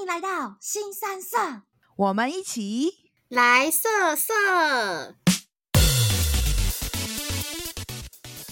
[0.00, 1.36] 欢迎来到新三色，
[1.94, 4.32] 我们一起来色色。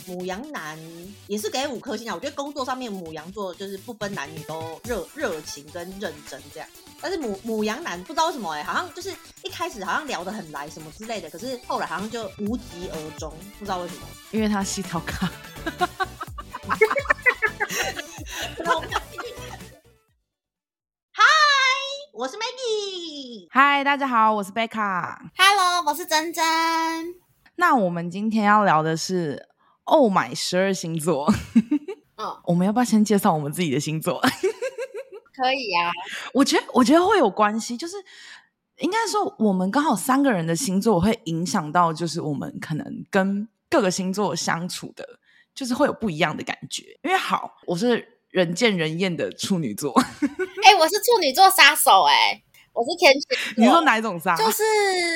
[0.04, 0.78] 母羊男
[1.26, 6.68] 也是给五颗星啊，我觉得工作上面母羊座就是不分男女都热热情跟认真这样。
[7.00, 9.10] 但是母母羊男不知道为什么哎、好像就是
[9.42, 14.02] 一开始好像聊得很来什么之类的，可是后来好像就无疾而终，不知道为什么。
[14.32, 15.32] 因为他洗澡卡。
[22.18, 23.46] 我是 Maggie。
[23.48, 25.30] 嗨，大家好，我是贝卡。
[25.36, 26.44] Hello，我是珍珍。
[27.54, 29.46] 那我们今天要聊的是。
[29.84, 31.32] Oh my 十二星座，
[32.18, 34.20] 嗯，我们要不要先介绍我们自己的星座？
[35.32, 35.92] 可以呀、啊，
[36.34, 37.94] 我觉得我觉得会有关系，就是
[38.78, 45.20] 应该说我们刚好三个人的星座会影响到，就是我们可能跟各个星座相处的，
[45.54, 46.98] 就是会有不一样的感觉。
[47.04, 49.92] 因为好，我是人见人厌的处女座，
[50.64, 52.42] 哎、欸，我是处女座杀手、欸，哎，
[52.72, 53.26] 我是天蝎。
[53.56, 54.36] 你说哪一种杀？
[54.36, 54.62] 就是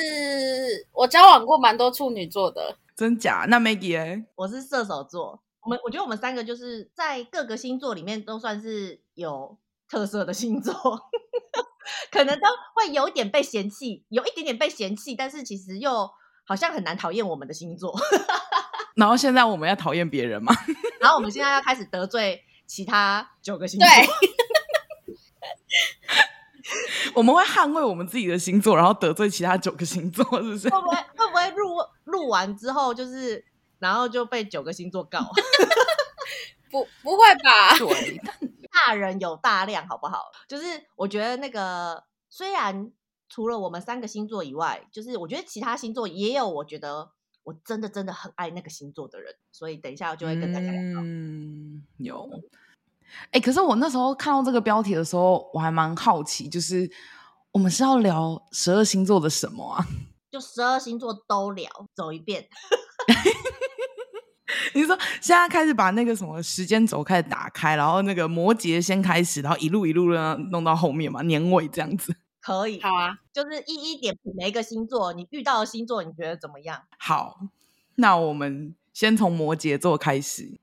[0.91, 2.77] 我交往过蛮多处女座的。
[2.95, 3.45] 真假？
[3.47, 5.41] 那 Maggie 哎，我是射手座。
[5.61, 9.57] 我们我觉得我们三个就是在各个星座里面都算是有
[9.89, 10.73] 特色的星座，
[12.11, 16.09] 可能都会有一点被嫌弃，有一点点被嫌弃，但是其实又
[16.45, 17.95] 好像很难讨厌我们的星座。
[18.95, 20.53] 然后现在我们要讨厌别人吗？
[20.99, 23.87] 然后我们现在要开始得罪其他九个星座。
[23.87, 24.07] 对，
[27.13, 30.69] 我们会捍卫我们自己的星座，然后得罪其他九个星座，是不是？
[30.69, 31.77] 会不会会不会录？
[32.05, 33.45] 录完之后就是，
[33.77, 35.19] 然后就被九个星座告，
[36.71, 37.77] 不不会吧？
[37.77, 38.19] 对，
[38.87, 40.31] 大人有大量，好不好？
[40.47, 40.65] 就是
[40.95, 42.91] 我觉得那个虽然
[43.29, 47.11] 除了我们三个星座以外，就是我觉得其他星座也有，我觉得
[47.43, 50.99] 我真的真的很爱那个星座的人，所以等一下我就会跟大家聊。
[51.03, 52.27] 嗯，有。
[53.25, 56.89] 哎、欸，可是我那时候看到这个标题的时候，我还蛮好奇，就是
[57.51, 59.85] 我们是要聊十二星座的什么啊？
[60.31, 62.47] 就十二星座都聊，走一遍。
[64.75, 72.15] 你说现在开始把那个什么时间轴开始打开，然后那个摩羯先开始，然后一路一路的弄到后面嘛，年尾这样子。
[72.41, 76.81] 可以，好啊，就是一一点评每一个星座，你遇到的星座你觉得怎么样？
[76.97, 77.39] 好，
[77.95, 80.59] 那我们先从摩羯座开始。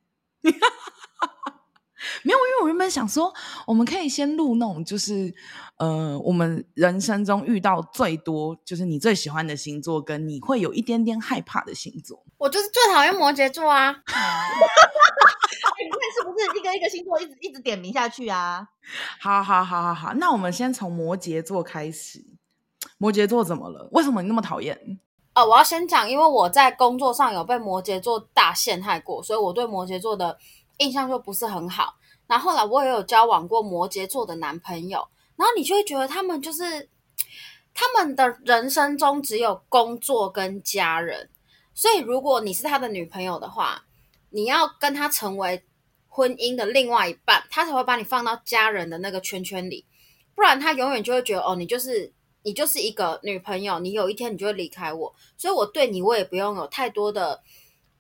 [2.22, 3.32] 没有，因为我原本想说，
[3.66, 5.32] 我们可以先录那种，就是
[5.76, 12.24] 呃，我们人生中遇到最多，就是你最喜欢的星座，跟你会有一点点害怕的星座。
[12.38, 13.90] 我就是最讨厌摩羯座啊！
[15.80, 18.66] 你看是不是一个一个星座一直一直点名下去啊？
[19.20, 22.24] 好好好好好，那我们先从摩羯座开始。
[22.98, 23.88] 摩羯座怎么了？
[23.92, 24.98] 为什么你那么讨厌？
[25.32, 30.36] 呃，我要先讲，因为我在工作上有被摩羯座大陷害过，所以我对摩羯座的
[30.80, 31.94] 印象就不是很好。
[32.26, 36.88] 然后后来我也有交往过摩羯座的男朋友，然后你就会觉得他们就是
[37.74, 41.28] 他们的人生中只有工作跟家人，
[41.74, 43.84] 所以如果你是他的女朋友的话，
[44.30, 45.64] 你要跟他成为
[46.06, 49.84] 婚姻的另外一半，他才会把你放到家人的那个圈圈里，
[50.34, 52.12] 不然他永远就会觉得哦，你就是
[52.42, 57.42] 你就是一个女朋友，你有一天你就会离开我，所以我对你我也不用有太多的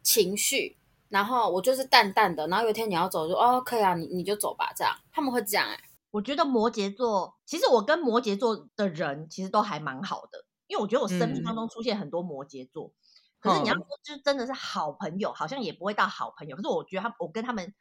[0.02, 0.76] 情绪。
[1.10, 5.84] 然后我就是淡淡的，然后有一天你要走就哦，可以啊，你你就走吧，这样他们会这样哎、欸。
[6.10, 12.86] 我觉得摩羯座，其实我跟摩羯座的人其实都还蛮好的，因为我觉得我生命当中出现很多摩羯座。
[12.86, 12.94] 嗯、
[13.40, 16.56] 可是你要说就真的是好朋友，好像也不会到好朋友。
[16.56, 17.72] 可是我觉得他，我跟他们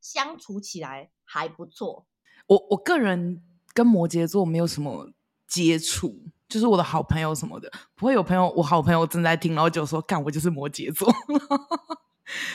[0.00, 2.06] 相处起来还不错。
[2.46, 3.42] 我我个人
[3.74, 5.10] 跟摩羯座没有什么
[5.46, 11.08] 接触，就是我的好朋友什么的，不会有朋友，我好朋友正在听，然后就说干，我就是摩羯座。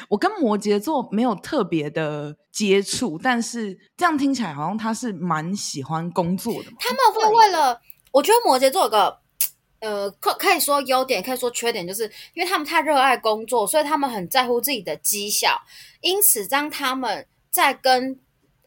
[0.09, 6.77] 我跟摩羯座没有特别的接触，但是这样听起来好像他是蛮喜欢工作的嘛。
[6.79, 7.79] 他们会为了，
[8.11, 9.17] 我觉得摩羯座有个
[9.79, 12.03] 呃，可可以说优点，可以说缺点，就是
[12.33, 15.61] 因为他们太热爱工作，所以他们很在乎自己的绩效。
[16.01, 18.17] 因此，当他们在跟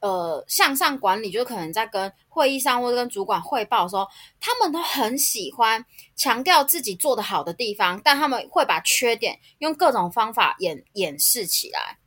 [0.07, 4.07] 呃向上管理，就可能在跟会议上或者跟主管汇报的时候，
[4.39, 11.99] 他们都很喜欢强调自己做的好的地方，但他们会把缺点用各种方法掩掩饰起来。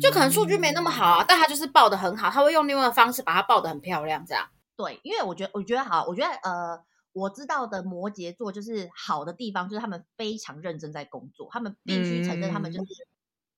[0.00, 4.48] 就可能数据没那么好啊，但他就是报的很好，他会用另外的方式把它报的很漂亮，这样。
[4.76, 6.80] 对，因为我觉得，我觉得好，我觉得呃，
[7.12, 13.06] 我知道的摩羯座就是好的地方，就是他们非常认真在工作，他们必须承认，他们就是。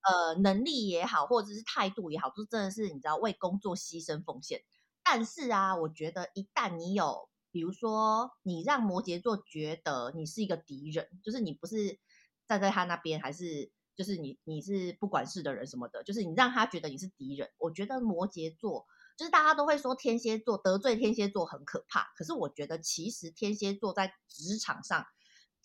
[0.06, 4.62] 呃，能力也好，或者是态度也好，都真的是你知道为工作牺牲奉献。
[5.02, 11.98] 但是啊，我觉得一旦你有，比如说你让摩羯座觉得你是一个敌人，就是你不是
[12.46, 17.50] 站在他那边，还是就是你你是不管事的人什么的，就是你让他觉得你是敌人。
[17.58, 18.86] 我觉得摩羯座
[19.16, 25.06] 就是大家都会说天蝎座得罪天蝎座很可怕，可是我觉得其实天蝎座在职场上，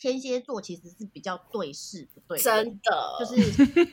[0.01, 3.35] 天蝎座其实是比较对事不对人，真的就是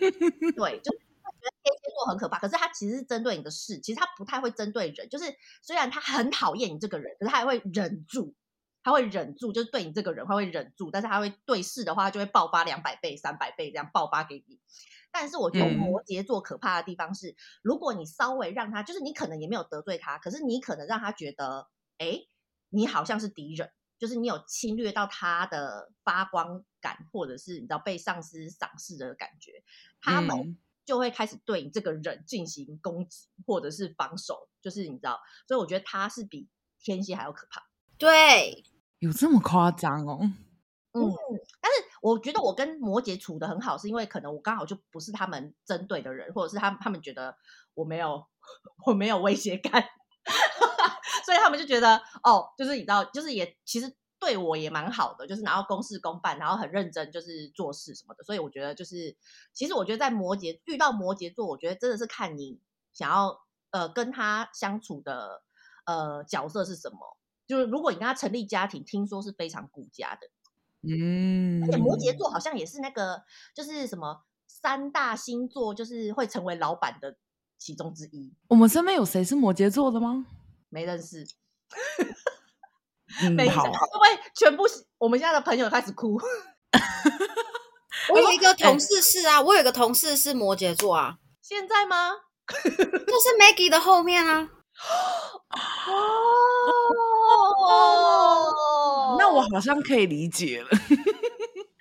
[0.56, 5.26] 对，就觉得天蝎座很可怕，可是他其实是针对你的事，其实他不太会针对人，就是
[5.60, 8.34] 虽然他很讨厌你这个人，可是他还会忍住，
[8.82, 14.58] 他会忍住，就是对你这个人他会忍住，但是他会对事的话就会爆发两百倍、三百倍这样爆发给你。
[15.12, 21.68] 但是我觉得摩羯座可怕的地方是，嗯、如果你稍微让他，就是你可能也没有得罪他，可是你可能让他觉得，
[21.98, 22.20] 哎，
[22.70, 29.62] 你好像是敌人，就是你有侵略到他的发光感，或者是你知道被上司赏识的感觉，
[30.00, 36.48] 他们就会开始对你这个人进行攻击，或者是防守，就是你知道，所以我觉得他是比
[36.80, 37.68] 天蝎还要可怕。
[37.98, 38.64] 对，
[39.00, 40.20] 有这么夸张哦？
[40.92, 41.02] 嗯，
[41.60, 47.36] 但是我觉得我跟摩羯处的很好，是因为可能我刚好就不是他们针对的人，或者是他他们觉得
[47.74, 48.26] 我没有
[48.86, 49.84] 我没有威胁感，
[51.28, 58.24] 所以他们就觉得哦，就是你知道，就是也其实对我也蛮好的，就是然后公事公办，然后很认真，就是做事什么的。
[58.24, 59.14] 所以我觉得就是，
[59.52, 62.58] 其实我觉得在摩羯遇到摩羯座，我觉得真的是看你
[62.94, 63.42] 想要
[63.72, 65.42] 呃跟他相处的
[65.84, 67.18] 呃角色是什么。
[67.46, 70.28] 就是如果你跟他成立家庭，听说是非常顾家的。
[70.80, 73.22] 嗯，而且摩羯座好像也是那个，
[73.54, 77.18] 就是什么三大星座，就是会成为老板的
[77.58, 78.32] 其中之一。
[78.48, 80.26] 我们身边有谁是摩羯座的吗？
[80.68, 81.26] 没认识。
[83.22, 84.64] 嗯，没好，会不会全部
[84.98, 86.18] 我们现在的朋友开始哭？
[88.10, 91.18] 我有一个同事是啊，我有一个同事是摩羯座啊。
[91.42, 92.12] 现在吗？
[92.46, 94.48] 就是 Maggie 的后面啊。
[97.58, 100.68] 哦， 那我好像可以理解了，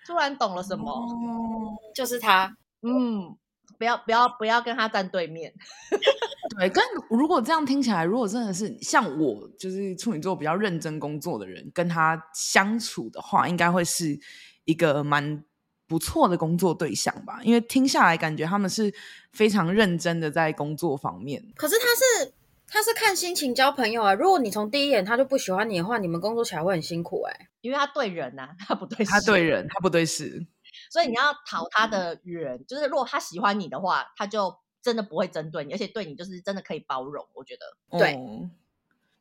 [0.05, 0.91] 突然懂了什么？
[0.91, 2.57] 哦，就是他。
[2.81, 3.37] 嗯，
[3.77, 5.53] 不要不要不要跟他站对面。
[6.57, 14.19] 对，跟如果这样听起来，如果真的是像我，就是处女座比较认真工作的人，跟他相处的话，应该会是
[14.65, 15.43] 一个蛮
[15.87, 17.39] 不错的工作对象吧？
[17.43, 18.93] 因为听下来感觉他们是
[19.31, 21.43] 非常认真的在工作方面。
[21.55, 22.33] 可是他是。
[22.69, 24.13] 他是看心情交朋友啊！
[24.13, 27.47] 如果你从第一眼他就不喜欢你的话，你们工作起来会很辛苦哎、欸。
[27.61, 29.09] 因为他对人呐、啊，他不对事。
[29.09, 30.45] 他对人，他不对事。
[30.89, 37.25] 所以你要讨他的缘，就是如果他喜欢你的话，他就真的不会针对你，而且对你就是真的可以包容。
[37.33, 38.15] 我觉得，对。
[38.15, 38.49] 哦、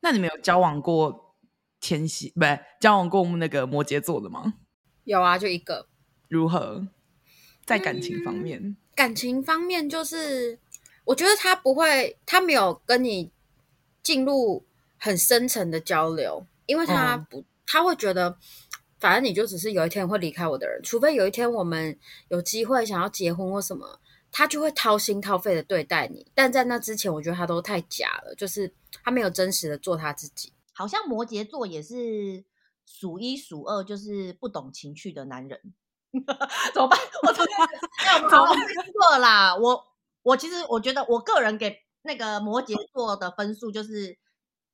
[0.00, 1.34] 那你们有交往过
[1.80, 4.54] 天蝎，不对，交往过那个摩羯座的吗？
[5.04, 5.88] 有啊，就一个。
[6.28, 6.86] 如何？
[7.64, 8.60] 在感情方面？
[8.62, 10.58] 嗯、感情方面就是，
[11.04, 13.32] 我觉得他不会，他没有跟你。
[14.02, 14.64] 进入
[14.98, 18.38] 很深层的交流，因为他不，他会觉得，
[18.98, 21.98] 反正你就只是有一天会离开我的人，除非有一天我们
[22.28, 24.00] 有机会想要结婚或什么，
[24.31, 26.26] 他就会掏心掏肺的对待你。
[26.34, 28.72] 但在那之前，我觉得他都太假了，就是
[29.02, 30.52] 他没有真实的做他自己。
[30.72, 32.44] 好像摩羯座也是
[32.84, 35.60] 数一数二，就是不懂情趣的男人。
[36.72, 36.98] 怎么办？
[37.22, 37.46] 我怎么
[38.93, 39.56] 错啦？
[39.56, 39.84] 我
[40.22, 41.84] 我其实我觉得我个人给。
[42.02, 44.16] 那个摩羯座的分数就是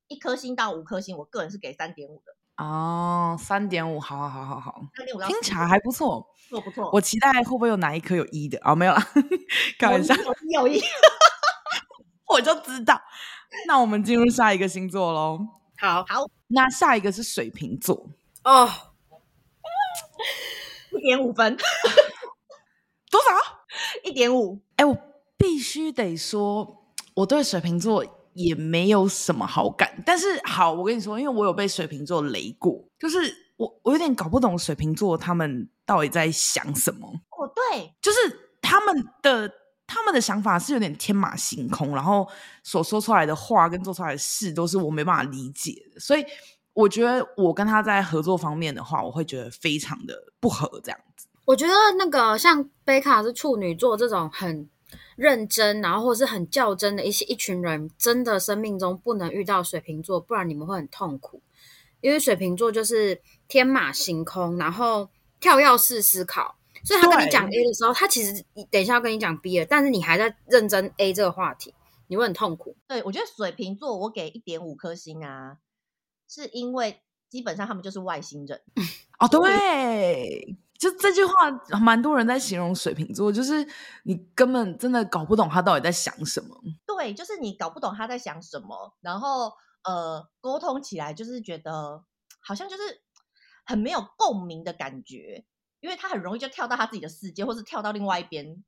[0.07, 2.35] 一颗星到五颗星，我个人是给三点五的。
[2.57, 6.89] 哦，三点五，好好好好好，三点五，听起来还不错，不错不错。
[6.93, 8.59] 我期待会不会有哪一颗有一的？
[8.63, 9.07] 哦，没有啦，
[9.79, 10.81] 开玩笑，有一有一，
[12.29, 13.01] 我就知道。
[13.67, 15.39] 那我们进入下一个星座喽。
[15.81, 18.07] 好好，那下一个是水瓶座
[18.43, 18.69] 哦，
[20.91, 21.57] 一点五分，
[23.09, 23.35] 多少？
[24.03, 24.61] 一点五。
[24.75, 24.97] 哎，我
[25.37, 26.81] 必须得说。
[27.15, 28.03] 我对水瓶座
[28.35, 37.07] 也没有什么好感，但是好，我跟你说，因为我有被水瓶座雷过，就是我我有点搞不懂水瓶座他们到底在想什么。
[37.07, 38.17] 哦，对，就是
[38.61, 39.51] 他们的
[39.85, 42.27] 他们的想法是有点天马行空，然后
[42.63, 46.25] 所说出来的话跟做出来的事都是我没办法理解的，所以
[46.73, 51.27] 我觉得我跟他在合作方面的话，我会觉得非常的不合这样子。
[51.45, 54.69] 我觉得那个像贝卡是处女座这种很。
[55.15, 61.41] 认真，然后或是很较真的一些一群人，真的生命中不能遇到水瓶座，不然你们会很痛苦。
[62.01, 71.73] 因为水瓶座就是天马行空，然后跳跃式思考，所以他跟你讲 A 的时候，他其实等一下要跟你讲 B 了，但是你还在认真 A 这个话题，
[72.07, 72.75] 你会很痛苦。
[72.87, 75.59] 对，我觉得水瓶座我给一点五颗星啊，
[76.27, 78.61] 是因为基本上他们就是外星人。
[79.19, 80.57] 哦，对。
[80.83, 81.33] 就这句话，
[81.79, 83.65] 蛮多人在形容水瓶座，就是
[84.03, 86.61] 你根本真的搞不懂他到底在想什么。
[86.85, 89.53] 对，就是你搞不懂他在想什么，然后
[89.85, 92.03] 呃，沟通起来就是觉得
[92.41, 93.01] 好像就是
[93.65, 95.45] 很没有共鸣的感觉，
[95.79, 98.61] 因为他很容易就跳到他自己的世界，或是跳到另外一边，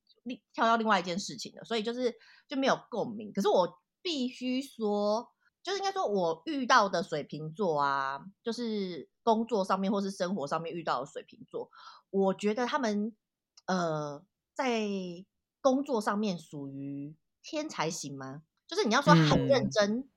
[0.54, 2.14] 跳到另外一件事情了，所以就是
[2.48, 3.34] 就没有共鸣。
[3.34, 5.30] 可是我必须说，
[5.62, 11.70] 就是应该说，我遇到的水瓶座啊，就是工作上面或是生活上面遇到的水瓶座，
[12.10, 13.16] 我觉得他们
[13.66, 14.88] 呃，在
[15.62, 18.44] 工作上面属于天才型吗？
[18.68, 20.10] 就是你要说很认真，嗯、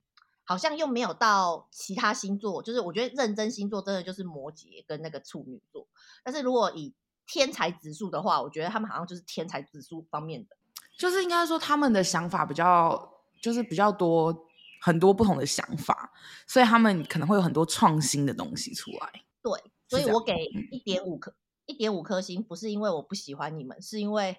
[0.44, 5.88] 好像又没有到其他星座，就是我觉得认真星座真的就是摩羯跟那个处女座。
[6.24, 6.94] 但是如果以
[7.26, 10.56] 天才指数的话，我觉得他们好像就是天才指数方面的，
[10.98, 13.14] 就是应该说他们的想法比较。
[13.40, 14.36] 就是比较多
[14.82, 16.12] 很多不同的想法，
[16.48, 19.24] 所以他们可能会有很多创新的东西出来。
[19.40, 19.52] 对，
[19.86, 20.34] 所以我给
[20.72, 21.32] 一点五颗
[21.68, 24.36] 一点五颗星，不是因为我不喜欢你们，是因为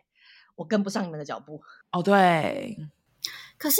[0.55, 1.61] 我跟不上你们的脚步。
[1.91, 2.77] 哦，对。
[3.57, 3.79] 可是，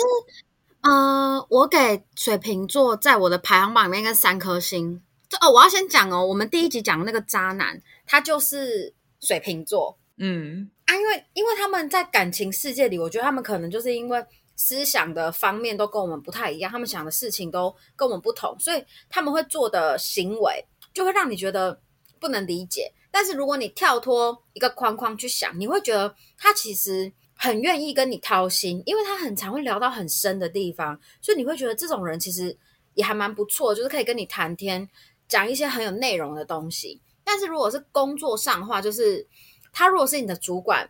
[0.82, 5.02] 嗯、呃，我给水瓶座在我的排行榜里面应该三颗星。
[5.28, 9.98] 这哦，我要先讲哦，我们第一集讲的那个渣男，他就是水瓶座。
[10.18, 14.26] 嗯啊，因为因为他们在感情世界里，我觉得他们可能就是因为。
[14.62, 21.80] 思想的方面都跟我们不太一样，他们想的事情都跟我们不同，所以他们会做的行为就会让你觉得
[22.20, 22.92] 不能理解。
[23.12, 32.58] 但是如果你跳脱一个框框去想，你会觉得他其实很愿意跟你掏心，因为他很常会聊到很深的地方，所以你会觉得这种人其实
[32.94, 34.90] 也还蛮不错，就是可以跟你谈天，
[35.28, 37.02] 讲一些很有内容的东西。
[37.24, 39.28] 但是如果是工作上的话，就是
[39.72, 40.90] 他如果是你的主管，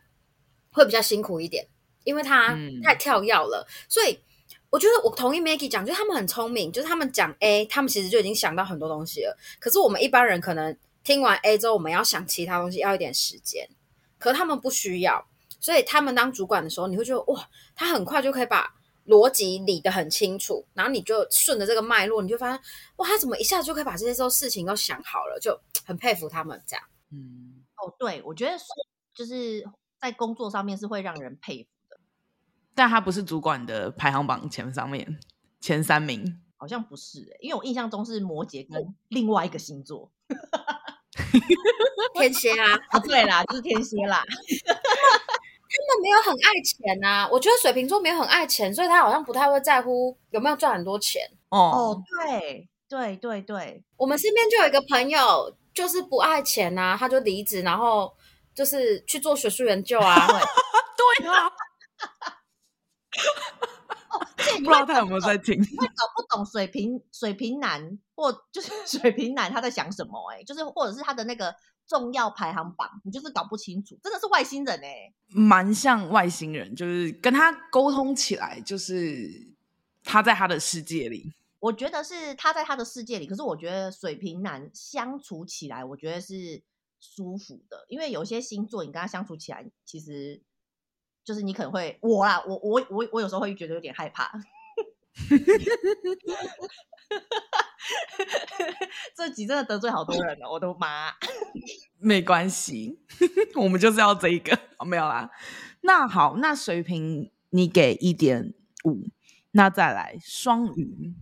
[0.72, 1.68] 会比较辛苦一点。
[2.06, 4.18] 因为他太跳跃了，嗯、所以
[4.72, 9.38] 我觉得我同意 Maggie 讲，就是他们很聪明，就是他们讲 A，他们其实就已经想到很多东西了。
[9.60, 13.68] 可是我们一般人可能听完 A 之后，我们要想其他东西，要一点时间。
[14.18, 15.28] 可他们不需要，
[15.60, 18.76] 所以他们当主管的时候，你会觉得哇，他很快就可以把
[19.08, 22.60] 逻辑理得很清楚，然后你就顺着这个脉络，你就发现
[22.98, 26.86] 哇，他怎么一下就可以把这些时候事情都想好了，就很佩服他们这样。
[27.12, 28.58] 嗯，哦，对，我觉得
[29.14, 29.66] 就是
[29.98, 31.98] 在工作上面是会让人佩服的。
[32.76, 35.20] 但他不是主管的排行榜前上面
[35.62, 40.12] 前三名，好像不是因为我印象中是摩羯跟另外一个星座，
[42.16, 44.24] 天蝎啊， 啊对啦，就是天蝎啦。
[45.72, 51.22] 他们没有很爱钱啊，我觉得水瓶座没有很爱钱，所以他好像不太会在乎有没有赚很多钱。
[51.50, 58.12] 哦哦，对对对对，我们身边就有一个朋友，就是不爱钱啊，他就离职，然后
[58.56, 60.28] 就是去做学术研究啊。
[61.20, 61.49] 对啊。
[64.40, 65.58] 哦，不知道他有没有在听？
[65.58, 70.38] 会搞不懂水瓶 水瓶男，或就是 水瓶男他在想什么、欸？
[70.40, 71.54] 哎，就是或者是他的那个
[71.88, 79.48] 重要排行榜，你就是搞不清楚，真的是外星人哎、欸，蛮像外星人，就是跟他沟通起来，就是
[80.04, 81.34] 他在他的世界里。
[81.60, 86.62] 我觉得是他在他的世界里，可是我觉得水瓶男相处起来，我觉得是
[87.00, 90.42] 舒服的，因为有些星座你跟他相处起来，其实。
[91.30, 94.32] 就是你可能会我啦，我我我我有时候会觉得有点害怕。
[99.16, 101.14] 这集真的得罪好多人了，我的妈！
[102.02, 103.00] 没关系，
[103.54, 105.30] 我们就是要这一个，哦，没有啦。
[105.82, 108.56] 那好，那水瓶你给一点
[108.86, 109.04] 五，
[109.52, 111.14] 那再来双鱼。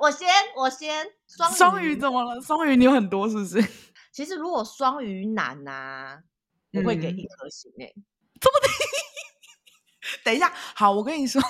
[0.00, 2.38] 我先我先双鱼，双鱼怎么了？
[2.42, 3.66] 双鱼你有很多是不是？
[4.12, 6.18] 其实如果双鱼男呐、啊，
[6.74, 7.94] 我会给一颗星诶、欸。
[7.96, 8.02] 嗯这
[8.52, 8.68] 么的，
[10.24, 11.40] 等一下，好，我跟你说，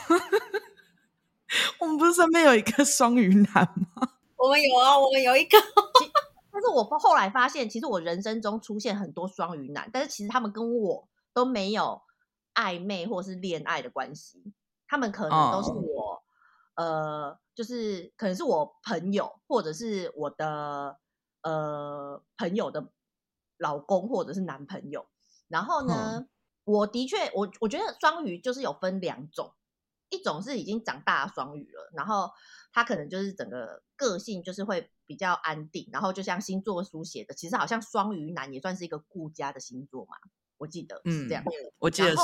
[1.80, 4.10] 我们不是身边有一个双鱼男吗？
[4.36, 5.56] 我们有啊，我们有一个。
[6.50, 12.00] 但是我后来发现，其实我人生中出现很多双鱼男，但是其实他们跟我都没有
[12.54, 14.54] 暧昧或是恋爱的关系，
[14.88, 16.22] 他们可能都是我，
[16.76, 20.98] 哦、呃，就是可能是我朋友，或者是我的
[21.42, 22.88] 呃朋友的
[23.58, 25.06] 老公，或者是男朋友。
[25.48, 25.94] 然后呢？
[26.20, 26.28] 嗯
[26.66, 29.54] 我的确，我我觉得双鱼就是有分两种，
[30.10, 32.28] 一种是已经长大的双鱼了，然后
[32.72, 40.16] 他可能就是整个个性就是会比较安定，然后就像星座书写的，其实好像双鱼男也算是一个顾家的星座嘛，
[40.58, 42.16] 我记得是这样，嗯，我记得是，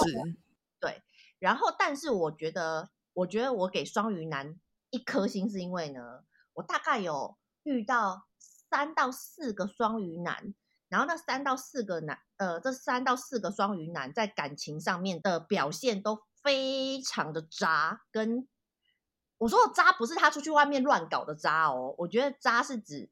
[0.80, 1.00] 对，
[1.38, 4.58] 然后但是我觉得，我觉得我给双鱼男
[4.90, 10.52] 一颗星是因为呢，我大概有遇到三到四个双鱼男。
[10.92, 18.02] 然后那三到四个男，呃，这三到四个双鱼男在感情上面的表现都非常的渣。
[18.10, 18.46] 跟
[19.38, 23.08] 我说的渣，不是他出去外面乱搞的渣哦，我觉得渣是指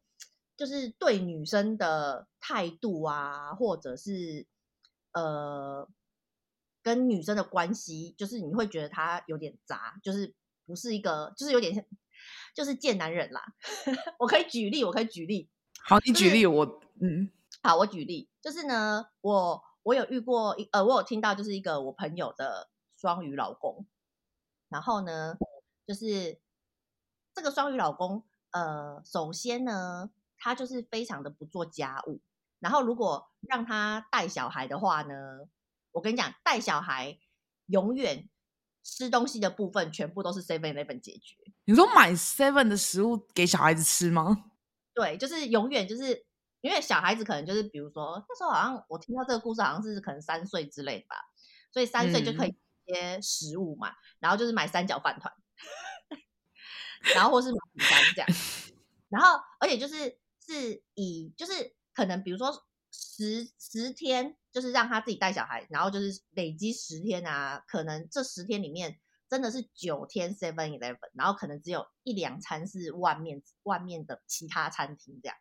[0.59, 4.47] 就是对女生的态度啊，或者是
[5.13, 5.89] 呃
[6.83, 10.35] 跟女生的关系，就是你会觉得他有点渣，就是
[10.67, 11.83] 不是一个，就是有点像，
[12.55, 13.43] 就是贱男人啦。
[14.21, 15.49] 我可以举例，我可以举例。
[15.83, 17.31] 好，你举例，就是、我嗯。
[17.63, 23.87] 好，我举例，就是呢，我我有遇过一呃，我有听到就是一个我朋友的双鱼老公，
[24.69, 25.37] 然后呢，
[25.87, 26.41] 就是
[27.35, 32.21] 这个双鱼老公，呃，首先呢，他就是非常的不做家务。
[32.61, 35.15] 然后如果让他带小孩的话呢，
[35.93, 37.19] 我跟你讲，带小孩
[37.67, 38.29] 永远
[38.83, 41.37] 吃东西的部分全部都是 Seven Eleven 解决。
[41.65, 44.45] 你说买 Seven 的食物给小孩子吃吗？
[44.95, 46.27] 对，就是永远就是
[46.61, 51.17] 因为小孩子可能就是比如说那时候好像我听到这个故事好像是可能三岁之类的吧，
[51.73, 55.33] 所以三岁就可以接食物嘛，嗯、然后就是买三角饭团，
[57.15, 58.29] 然后或是买饼干这样，
[59.09, 62.53] 然后而且就是是以就是可能比如说
[62.91, 69.01] 十十天就是让他自己带小孩，然后就是累积十天啊，可能这十天里面。
[69.31, 75.37] 真的是九天 Seven Eleven，然后可能只有一两餐是外面外面的其他餐厅这样，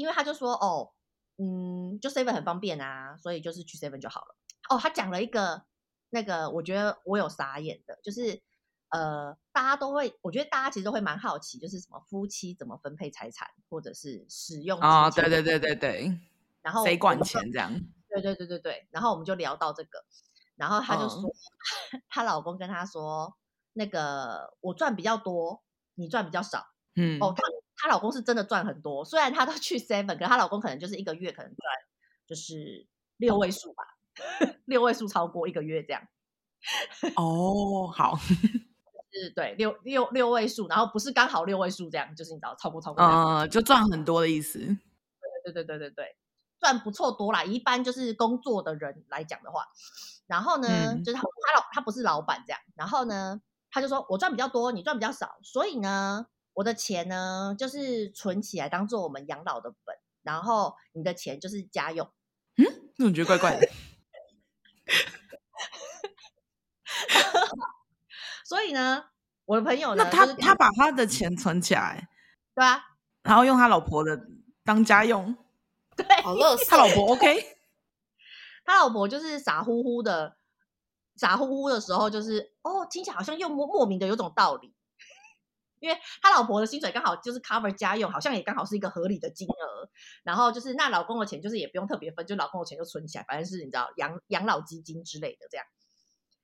[0.00, 0.92] 因为他就说哦，
[1.36, 4.34] 嗯，就 Seven 很方便啊，所以就是去 Seven 就好了。
[4.70, 5.62] 哦，他讲了一个
[6.08, 8.40] 那个，我觉得我有傻眼的，就是
[8.88, 16.18] 呃，大家都会，我觉得大家其实都会蛮好奇，就是什么夫妻怎么分配财产，或者是使用啊、哦，对对对对对，
[16.62, 17.70] 然后谁管钱这样，
[18.08, 20.04] 对对对对对，然后我们就聊到这个。
[20.56, 21.34] 然后他就说，
[22.10, 23.34] 她、嗯、 老公跟她说，
[23.72, 25.62] 那个我赚比较多，
[25.94, 26.66] 你赚比较少。
[26.96, 27.42] 嗯，哦，她
[27.80, 31.74] 她老公是真的赚很多，虽然她都去 seven，可她老公可能就是一个月可能赚
[32.26, 33.82] 就是六位数吧，
[34.40, 36.02] 嗯、六位数超过一个月这样。
[37.16, 38.16] 哦，好，
[39.12, 44.58] 是，对，六六六位数，然后不是刚好六位数这样，就是你知道超过超过，嗯，就赚很多的意思。
[44.58, 46.16] 对对对对对对，
[46.60, 49.64] 赚不错多啦，一般就是工作的人来讲的话。
[50.26, 62.10] 然后呢，嗯、就是他他老他不是老板这样，然后呢，他就说我赚比较多，你赚比较少，所以呢，我的钱呢就是存起来当做我们养老的本，然后你的钱就是家用。
[62.56, 62.64] 嗯，
[62.96, 63.68] 那我觉得怪怪的。
[68.44, 69.04] 所以呢，
[69.44, 72.08] 我的朋友呢，那他他把他的钱存起来，
[72.54, 72.82] 对啊，
[73.22, 74.20] 然后用他老婆的
[74.64, 75.36] 当家用，
[75.96, 77.56] 对，好乐死，他老婆 OK。
[78.64, 80.36] 他老婆就是傻乎乎的，
[81.16, 84.74] 傻乎乎的时候，就是哦，听起来好像又莫莫名的有种道理，
[85.80, 89.90] 因为他老婆的薪水刚好就是 cover 家用，好像也刚好是一个合理的金额。
[90.22, 95.66] 然后就是那老公的钱，就是也不用特别分，就老公的钱就存起来，反正是你知道养养老基金之类的这样。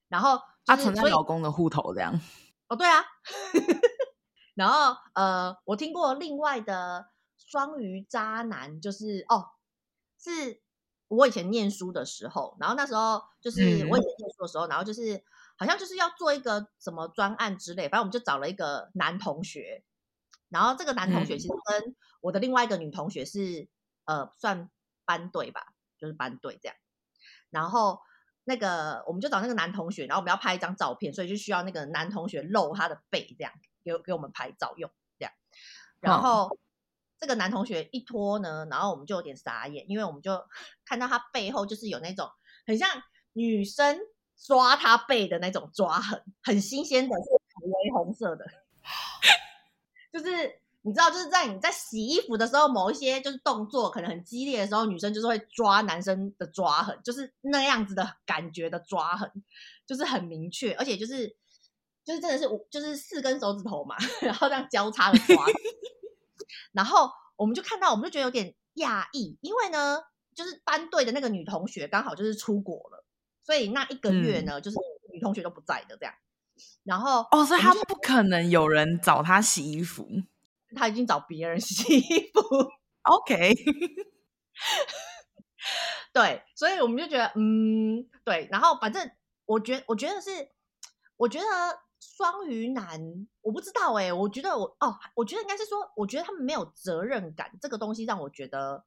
[0.09, 2.21] 然后他存在老公的户头这样。
[2.69, 3.05] 哦，对啊。
[4.55, 9.47] 然后呃，我听过另外的双鱼渣男，就是哦，
[10.19, 10.63] 是。
[11.09, 15.23] 我以前念书的时候，然后那时候就是我以前念书的时候，嗯、然后就是
[15.57, 19.83] 好像就是要做一个什么专案之类，反正我们就找了一个男同学，
[20.49, 23.69] 然后这个男同学其实跟我的另外一个女同学是、
[24.05, 24.71] 嗯、呃算
[25.05, 25.67] 班对吧，
[25.99, 26.77] 就是班对这样。
[27.51, 28.01] 然后
[28.45, 35.33] 那个我们就找那个男同学，然后我们要拍一张照片，所以就需要那个男同学露他的背这样，给给我们拍照用这样，
[36.01, 36.49] 然后。
[36.49, 36.59] 嗯
[37.19, 40.47] 这个男同学一脱呢，然后我们就有点傻眼，因为我们就
[40.85, 42.29] 看到他背后就是有那种
[42.67, 43.99] 很像女生
[44.37, 48.45] 抓他背的那种抓痕，很新鲜的， 是微红色的。
[50.13, 59.31] 就是你知道，就是在你在洗衣服的时候，某一些就是动作可能很激烈的时候，女生就是会抓男生的抓痕，就是那样子的感觉的抓痕，
[59.87, 61.29] 就是很明确，而且就是
[62.05, 65.45] 就是真的是就是四根手指头嘛， 然后这样交叉的抓。
[66.73, 70.01] 然后我们就看到，我们就觉得有点讶异，因为呢，
[70.35, 73.05] 就是班队的那个女同学刚好就是出国了，
[73.47, 74.77] 所以那一个月呢，嗯、就是
[75.13, 76.13] 女同学都不在的这样。
[76.83, 80.09] 然后哦，所以他不可能有人找他洗衣服，
[80.75, 82.41] 他已经找别人洗衣服。
[83.03, 83.55] OK，
[86.13, 88.49] 对，所以我们就觉得，嗯，对。
[88.51, 89.09] 然后反正
[89.45, 90.51] 我觉得，我觉得是，
[91.17, 91.47] 我觉得。
[91.99, 98.85] 双鱼男，我不知道哎、欸，我觉得我哦，我觉得应该是说，我觉得他们没有责任感，这个东西让我觉得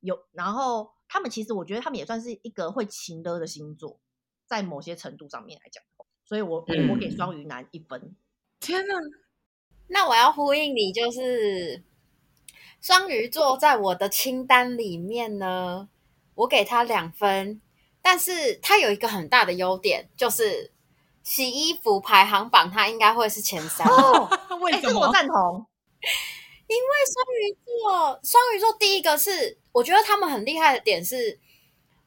[0.00, 0.16] 有。
[0.32, 4.00] 然后他们其实，我觉得他们也算是一个会情的的星座，
[4.48, 5.80] 在某些程度上面来讲，
[6.24, 8.16] 所以我、嗯、我给双鱼男一分。
[8.58, 8.94] 天哪，
[9.86, 11.84] 那我要呼应你，就是
[12.80, 15.88] 双鱼座在我的清单里面呢，
[16.34, 17.60] 我给他两分，
[18.02, 20.72] 但是他有一个很大的优点，就是。
[21.22, 23.88] 洗衣服排行榜，他应该会是前三。
[23.88, 24.28] 哦，
[24.60, 24.82] 为什么？
[24.82, 25.66] 欸，这个我赞同。
[26.66, 31.38] 因为双鱼座，双鱼座第一个是，我觉得他们很厉害的点是，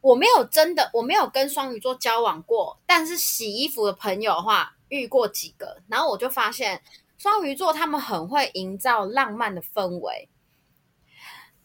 [0.02, 6.82] 我没有真的，我没有跟双鱼座交往过，但是洗衣服的朋友的话遇过几个，然后我就发现
[7.18, 10.30] 双鱼座他们很会营造浪漫的氛围。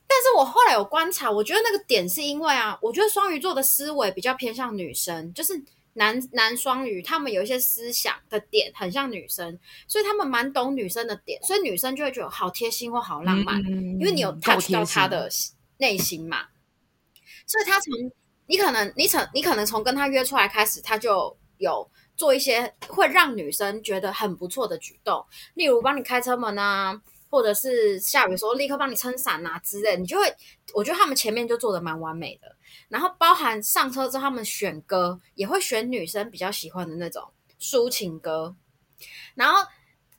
[0.06, 5.64] 但是我后来有观察，我觉得那个点是因为啊，我觉得双鱼座的思维比较偏向女生，就是。
[5.94, 15.28] 男男双鱼，他们有一些思想的点很像女生，所以他们蛮懂女生的点，所以女生就会觉得好贴心或好浪漫，嗯、因为你有 touch 到他的
[15.82, 16.46] 内心嘛。
[17.46, 17.92] 所以他从
[18.46, 27.02] 你可能你从你可能从跟他约出来开始，他就有做一些会让女生觉得很不错的举动，例如帮你开车门啊。
[27.32, 30.36] 或者是下雨的时候立刻帮你撑伞啊之类，你就会，
[30.74, 32.56] 我觉得他们前面就做的蛮完美的。
[32.90, 37.26] 然后包含上车之后，他们选歌也会选女生比较喜欢的那种
[37.58, 38.54] 抒情歌。
[39.34, 39.66] 然后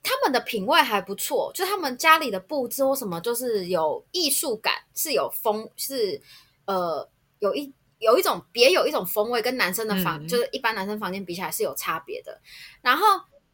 [0.03, 6.21] 他们的品味还不错，就他们家里的布置或什么，就是有艺术感，是有风，是
[6.65, 12.39] 呃有一有一种别有一种风味，跟男生的房、嗯、就是一般男生房间比起来是有差别的。
[12.81, 13.05] 然后。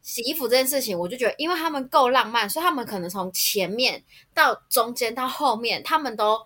[0.02, 6.40] 洗衣服这件事情，我就觉得，因为他们够浪漫，所以他们可能从前面到中间到后面，他们都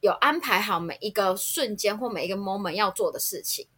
[0.00, 3.68] 有安排好每一个瞬间或每一个 moment 要做的事情，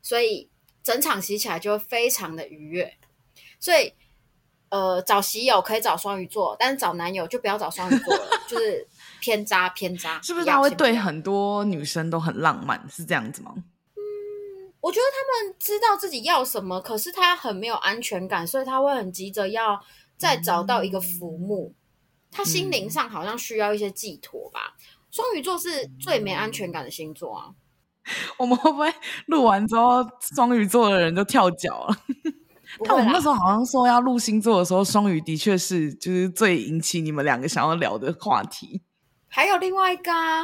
[0.00, 0.48] 所以
[0.82, 2.96] 整场洗起来就会非常的愉悦。
[3.60, 3.92] 所以，
[4.68, 8.86] 呃，找喜友可以找双鱼座，但是找男友就不要找双鱼座了， 就是
[9.20, 10.20] 偏渣偏渣。
[10.22, 12.84] 是不是他会对很多女生都很浪漫？
[12.90, 13.52] 是这样子吗？
[13.56, 13.62] 嗯
[14.80, 19.82] 我觉得他们知道自己要什么，可是他很没有安全感，所以他会很急着要
[20.16, 21.74] 再找到一个浮木。
[21.74, 21.78] 嗯、
[22.30, 24.76] 他心灵上好像需要一些寄托吧。
[25.10, 27.50] 双、嗯、鱼座是最没安全感的星座啊。
[28.38, 28.94] 我们会不会
[29.26, 31.96] 录完之后，双鱼座的人就跳脚了？
[32.84, 38.82] 但我们那时候好像说要录星座的时候，双鱼的确是就是最引起你们两个想要聊的话题。
[39.28, 40.42] 还有另外一个啊，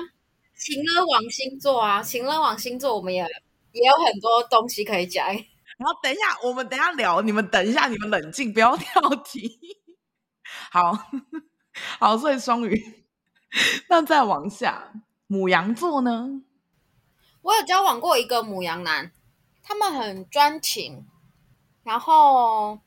[0.57, 3.27] 情勒网星座啊，情勒网星座我们也。
[3.75, 5.39] 也有很多东西可以讲，然
[5.87, 7.23] 后等一下，我们等一下聊。
[7.23, 9.59] 你们等一下，你们冷静，不要跳题。
[10.71, 10.93] 好
[11.99, 13.07] 好，所以双鱼，
[13.89, 14.93] 那再往下，
[15.27, 16.43] 母羊座呢？
[17.41, 19.11] 我有交往过一个母羊男，
[19.63, 21.07] 他们很专情，
[21.83, 22.79] 然后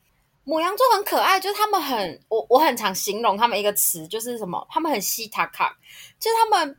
[0.43, 4.65] 母羊座很可爱，就是他们很，我我很常形容他们一个词，就是什么？
[4.69, 5.77] 他们很西塔卡，
[6.19, 6.77] 就是他们。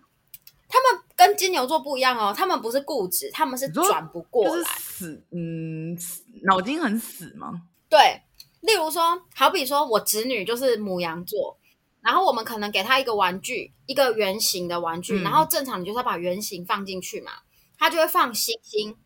[0.68, 5.96] 他们跟金牛座不一样哦，他们不是固执，他们是转不过来，就是死，嗯，
[6.42, 7.62] 脑筋很死吗？
[7.88, 8.20] 对，
[8.62, 11.56] 例如说，好比说我侄女就是母羊座，
[12.00, 17.30] 然后我们可能给她一个玩具，一个圆形的玩具，嗯、然后正常你就是要把圆形放进去嘛，
[17.78, 18.98] 她就会放星星，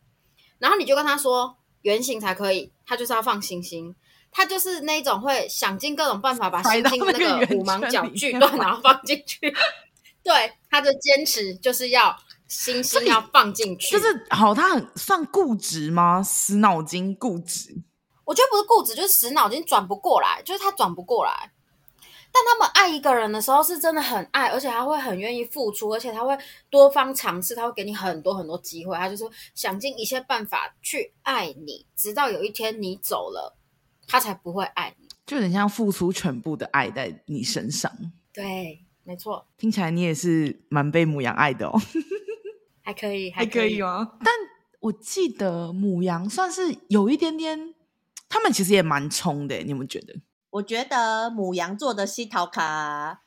[0.59, 3.95] 然后你就跟她说圆形才可以，他就是要放星星，
[4.31, 9.39] 他就是那种会想尽各种办法把星星那个五芒角锯断，然后放进去。
[10.23, 12.15] 对，他的坚持就是要
[12.47, 16.23] 星星要放进去，就是好，他很算固执吗？
[16.23, 17.75] 死脑筋固执？
[18.25, 21.53] 我觉得不是固执，就是死脑筋转不过来，就是他转不过来。
[22.33, 26.37] 但他们爱一个人的时候是真的很爱，而且他会很愿意付出，而且他会
[26.69, 33.57] 多方尝试，他会给你很多很多机会，他就是想尽一切办法去爱你，直到有一天你走了，
[34.07, 37.91] 他才不会爱你，就很像付出全部的爱在你身上。
[38.33, 38.85] 对。
[39.03, 41.81] 没错，听起来你也是蛮被母羊爱的哦，
[42.83, 44.07] 还可以，还可以哦？
[44.21, 44.33] 但
[44.79, 47.75] 我记得母羊算是有一点点，
[48.29, 50.15] 他们其实也蛮冲的，你有没有觉得？
[50.51, 53.23] 我觉得母羊座的西桃卡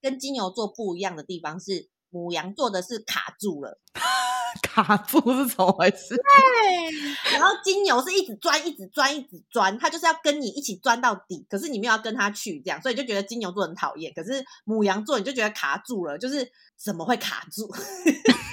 [0.00, 3.80] 跟金牛座不一样的地方是，母羊座的是卡住了。
[4.62, 6.16] 卡住是怎么回事？
[6.16, 11.44] 对，然后金牛是一直钻，一直钻，一直钻，他就是要跟你一起钻到底。
[11.50, 14.12] 可是你没有要跟他去，这样，所以就觉得金牛座很讨厌。
[14.14, 17.68] 可是母羊座你就觉得卡住了，就是怎么会卡住？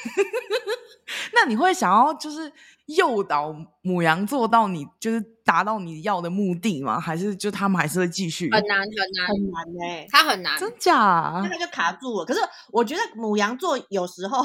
[1.35, 2.51] 那你会想要就是
[2.87, 6.99] 诱导母羊做到你就是达到你要的目的吗？
[6.99, 8.49] 还是就他们还是会继续？
[8.51, 11.41] 很难很难很难哎、欸，他很难，真假？
[11.43, 12.25] 那他就卡住了。
[12.25, 12.39] 可是
[12.71, 14.43] 我觉得母羊座有时候。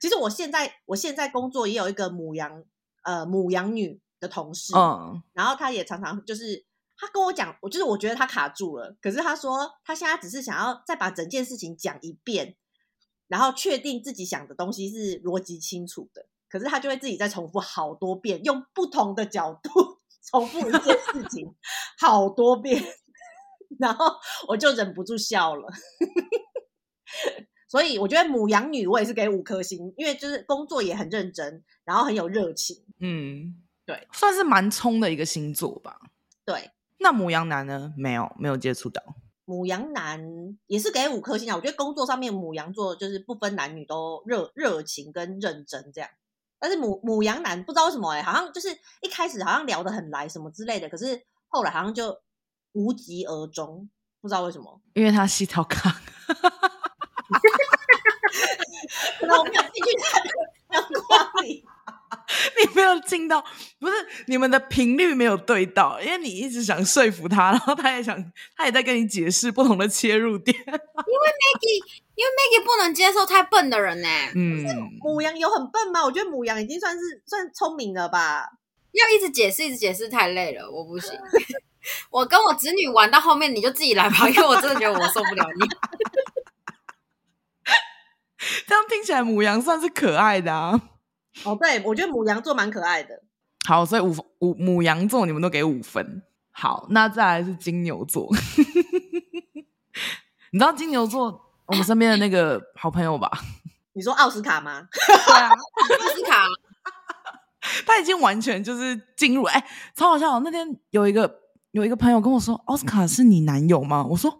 [0.00, 2.62] 其实我现在，我现在工作也有一个母羊，
[3.04, 6.62] 呃，母羊女的同事，嗯，然后她也常常就是，
[6.98, 12.54] 她跟我讲，我就是我觉得她卡住了，可是她说她现在只是想要再把整件事情讲一遍，
[13.28, 19.70] 然后确定自己想的东西是逻辑清楚的，可是他就会自己再重复好多遍，用不同的角度
[20.30, 20.80] 重复一件
[21.12, 21.54] 事情
[21.98, 22.82] 好多遍，
[23.78, 24.06] 然后
[24.48, 25.68] 我就忍不住笑了。
[27.68, 32.84] 所以我觉得母羊女我也是给五颗星，因为就是工作也很认真，然后很有热情。
[33.00, 35.98] 嗯，对，算是蛮冲的一个星座吧。
[36.44, 37.92] 对，那母羊男呢？
[37.96, 39.02] 没有，没有接触到。
[39.46, 40.20] 牡羊男
[40.66, 41.56] 也是给五颗星啊。
[41.56, 46.10] 我觉得工作上面母羊座就是不分男女都热热情跟认真这样。
[46.58, 48.68] 但是母母羊男不知道为什么哎、欸，好像就是
[49.00, 52.20] 一开始好像聊得很来什么之类的，可是后来好像就
[52.72, 53.88] 无疾而终，
[54.20, 54.80] 不知道为什么。
[54.94, 56.00] 因为他西条卡。
[59.18, 60.28] 可能我没有进去他的
[60.70, 61.64] 阳光里，
[62.58, 63.44] 你没有进到，
[63.78, 63.94] 不是
[64.26, 68.16] 你们的频率没有对到，因为你一直想说服他，然后他也想，
[68.56, 70.56] 他也在跟你解释不同的切入点。
[70.56, 71.84] 因为 Maggie，
[72.14, 74.08] 因为 Maggie 不能接受太笨的人呢。
[74.34, 74.64] 嗯，
[75.00, 76.02] 母羊有很笨吗？
[76.04, 78.48] 我觉得母羊已经算是算聪明了吧。
[78.92, 81.12] 要一直解释，一直解释太累了，我不行。
[82.10, 85.68] 我跟我子女玩到后面，你就自己来吧，因为我真的觉得我受不了你。
[88.66, 90.80] 这样听起来，母羊算是可爱的啊。
[91.42, 93.22] 哦，对，我觉得母羊座蛮可爱的。
[93.66, 96.22] 好，所以五五母羊座你们都给五分。
[96.52, 98.28] 好，那再来是金牛座。
[100.52, 103.30] 你知道金牛座我们身边的那个好朋友吧？
[103.94, 104.86] 你说奥斯卡吗？
[104.94, 106.46] 对啊，奥斯卡。
[107.86, 109.66] 他已经完全就是进入，哎、欸，
[109.96, 110.38] 超好笑。
[110.40, 114.38] 那天有一个有一个朋友跟我说：“奥斯卡是你男友吗？”我说：“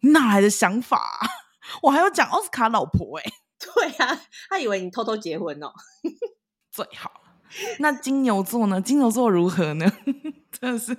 [0.00, 1.26] 你哪来的想法、啊？”
[1.82, 5.72] 我还要讲奥斯卡老婆、欸，哎，对啊，他以为你偷偷结婚哦。
[6.84, 7.10] 最好。
[7.78, 8.80] 那金牛座呢？
[8.80, 9.84] 金牛座如何呢？
[10.58, 10.96] 真的是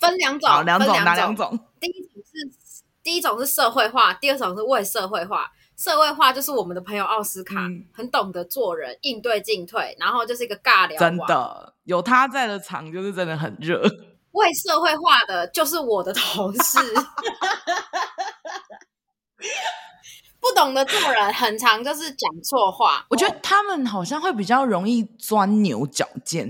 [0.00, 1.58] 分两种，两种，哪两种？
[1.80, 5.50] 第一种是第一种是社会化，第二种是为社会化。
[5.76, 10.98] 社会化就是我们的朋友奥斯卡，嗯、很懂得做人，应对进退，然后就是一个尬聊。
[10.98, 13.80] 真的有他在的场，就是真的很热。
[14.32, 16.78] 为社会化的就是我的同事，
[20.42, 23.06] 不懂得做人，很常就是讲错话。
[23.08, 26.46] 我觉得他们好像会比较容易钻牛角尖，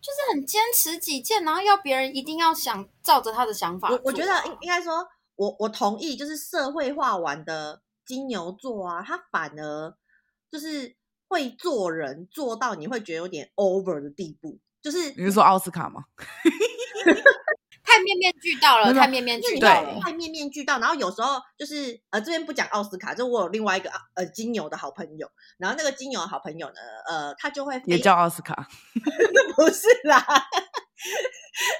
[0.00, 3.90] 就是很坚持己见，然后要别人一定要想照着他的想法。
[3.90, 7.80] 我我觉得应应该说，我我同意，就是社会化完的。
[8.06, 9.94] 金牛座啊，他反而
[10.50, 10.96] 就是
[11.28, 14.58] 会做人，做到你会觉得有点 over 的地步。
[14.82, 16.06] 就是你是说奥斯卡吗？
[17.90, 20.78] 太面面俱到了，太面面俱到了，太面面俱到。
[20.78, 25.28] 然后有时候就是呃，这边不讲奥斯卡，就我有另外一个呃金牛的好朋友。
[25.58, 26.74] 然后那个金牛的好朋友呢，
[27.08, 28.54] 呃，他就会也叫奥斯卡，
[29.56, 30.24] 不是啦，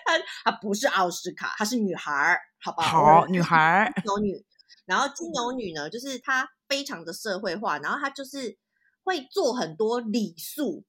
[0.05, 3.20] 他他不是奥斯卡，她是女孩，好不好？
[3.20, 4.44] 好，女孩，金牛女。
[4.87, 8.59] 然后金牛女呢，就是她非常的社会化，然后她就是
[9.05, 10.85] 会做很多礼数，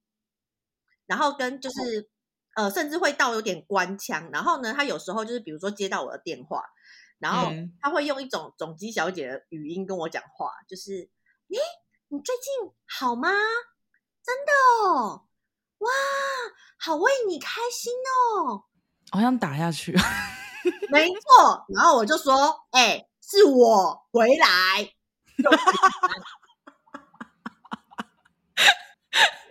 [1.05, 2.09] 然后跟就是
[2.55, 4.29] 呃，甚至会到有点官腔。
[4.31, 6.63] 然后呢，他有时候就是比如说接到我的电话，
[7.19, 10.91] 然后他会用一种总机小姐的语音跟我讲话，就是，
[11.49, 11.57] 诶，
[12.09, 13.29] 你最近好吗？
[14.23, 14.51] 真的
[14.87, 15.27] 哦，
[15.79, 15.89] 哇，
[16.77, 17.93] 好为你开心
[18.45, 18.65] 哦，
[19.11, 19.97] 好想打下去。
[20.91, 23.07] 没错，然后我就说，哎。
[23.23, 24.91] 是我回来，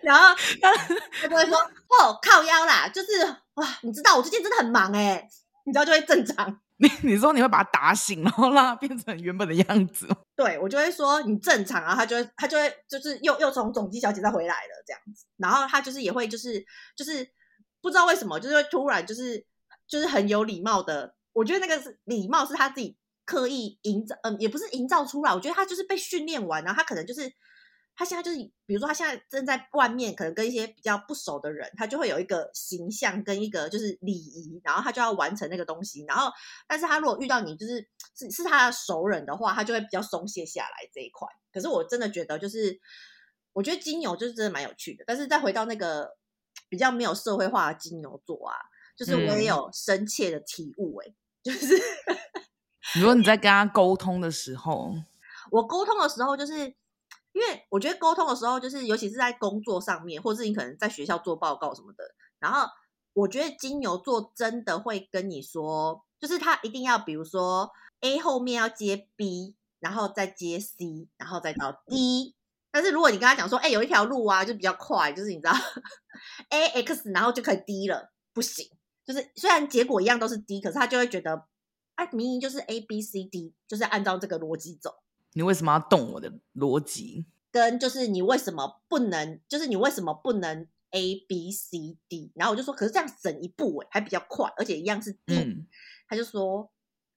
[0.03, 0.35] 然后
[1.21, 1.57] 他就会说
[1.89, 5.29] ：“哦，靠腰啦，就是哇，你知道我最近真的很忙哎，
[5.67, 6.61] 你知道就会正常。
[6.79, 10.09] 你你说你会把他打醒，然后让他变成原本的样子。
[10.35, 16.65] 对，我就会说你正常，然后他就会他就会就是又又从总机小姐再回来了这样子，然后他就是也会就是
[16.97, 17.29] 就是
[17.83, 19.45] 不知道为什么，就是会突然就是
[19.87, 22.97] 就是很有礼貌的，我觉得那个是礼貌是他自己。
[23.27, 25.33] 刻意营造，嗯，也不是营造出来。
[25.33, 27.33] 我觉得他就是被训练完，然后他可能就是
[28.01, 36.03] 他现在就是，比如说他现在正在外面，可能跟一些比较不熟的人，他就会有一个形象跟一个就是礼仪，然后他就要完成那个东西。
[36.09, 36.33] 然后，
[36.67, 37.87] 但是他如果遇到你就是
[38.17, 41.29] 是是他的熟人的话，他就会比较松懈下来这一块。
[41.53, 42.81] 可是我真的觉得，就是
[43.53, 45.05] 我觉得金牛就是真的蛮有趣的。
[45.07, 46.17] 但是再回到那个
[46.71, 48.57] 比较没有社会化的金牛座啊，
[48.97, 51.79] 就是我也有深切的体悟、欸，哎、嗯，就是。
[52.95, 54.95] 你说你在 跟他沟通的时候，
[55.51, 56.75] 我沟通的时候，就是
[57.33, 62.05] 因为我觉得沟通的时候，就是尤其是在工作上面，或是你可能在学校做报告什么的，
[62.39, 62.67] 然后
[63.13, 72.35] 我觉得金牛座真的会跟你说，就是他一定要，比如说 A 后面要接 B，然后再接 C，然后再到 D。
[72.71, 75.53] 但是如果你跟他讲说，哎，有一条路啊，就比较快，就是你知道
[76.51, 78.69] A X，然后就可以 D 了，不行。
[79.05, 81.47] 就是虽然结果一样都是 D，可是他就会觉得。
[81.97, 85.00] 它明明就是 A B C D，就是按照这个逻辑走。
[85.33, 87.27] 你为什么要动我的逻辑？
[87.53, 89.41] 跟就是你为什么不能？
[89.49, 92.33] 就是你为什么不能 A B C D？
[92.35, 95.35] 然后我就说，可是这样省一步哎，还比较快，而且一样是 D。
[95.35, 95.67] 嗯、
[96.09, 96.71] 他就说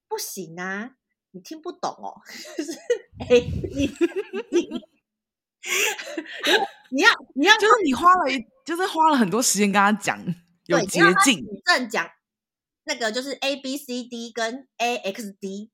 [0.08, 0.96] 不行啊，
[1.32, 2.22] 你听不懂哦，
[2.58, 2.72] 就是
[3.30, 3.98] A B C
[4.50, 4.70] D。
[6.92, 10.24] 你要你要就是你花了一，就是花了很多时间跟他讲
[10.66, 12.08] 有捷径，正讲。
[12.86, 15.72] 那个就是 A B C D 跟 A X D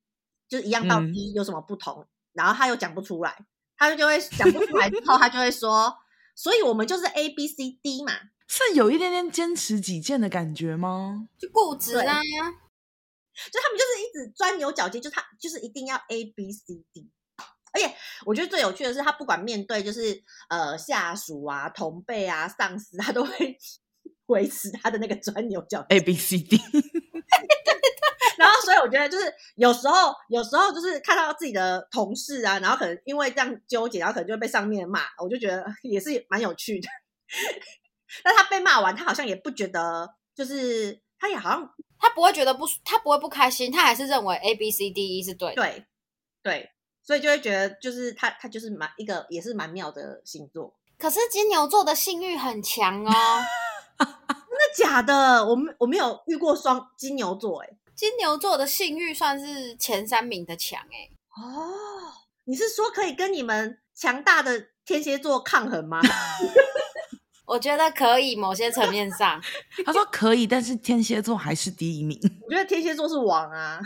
[0.48, 2.06] 就一样到 D 有什么不同？
[2.40, 3.36] 嗯、然后他又讲不出来，
[3.78, 5.94] 他就会 讲不出来之后，他就会说，
[6.36, 8.14] 所以我们就是 A B C D 嘛，
[8.48, 11.28] 是有一点点坚持己见的感觉吗？
[11.38, 12.22] 就固执啊，
[13.52, 17.10] 就他们就是一直钻牛角尖，就他就是一定要 A B C D，
[17.74, 17.94] 而且
[18.26, 23.58] 我觉得最有趣的是，他不管面对就是呃下属啊、同辈啊、上司，他都会。
[24.30, 25.84] 维持他的那个钻牛角。
[25.90, 26.56] A B C D。
[28.40, 36.88] 然后，所以我觉得就是有时候，有时候就是看到自己的同事啊，然后可能因为这样纠结，然后可能就会被上面骂，我就觉得 也是蛮有趣的。
[38.24, 45.62] 但他被骂完，他好像也不觉得，就是他也好像他不会觉得不，他不会不开心，他还是认为 A B C D E 是对的。
[45.62, 45.86] 对
[46.42, 46.70] 对，
[47.04, 50.74] 所以就会觉得就是他他就是蛮一个也是蛮妙的星座。
[50.98, 53.12] 可是金牛座的性欲很强哦，
[54.00, 55.46] 真的假的？
[55.46, 57.70] 我们我没有遇过双金牛座哎。
[58.00, 61.70] 金牛座的性欲算是前三名的强哎哦，
[62.46, 66.00] 你是说可以跟你们强大的天蝎座抗衡吗？
[67.46, 69.44] 我觉得可以，某些层面上，
[69.86, 72.18] 他说可以，但是天蝎座还是第一名。
[72.48, 73.82] 我觉得天蝎座是王啊，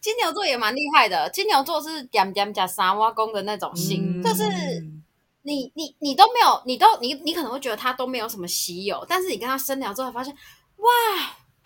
[0.00, 1.28] 金牛座也蛮厉害的。
[1.28, 4.44] 金牛座是点点加三挖工的那种心，嗯、就是
[5.42, 10.34] 你你你都没有，你都你你可能会觉得他都没有什么稀有，但是你跟他深聊之后发现，
[10.76, 10.88] 哇。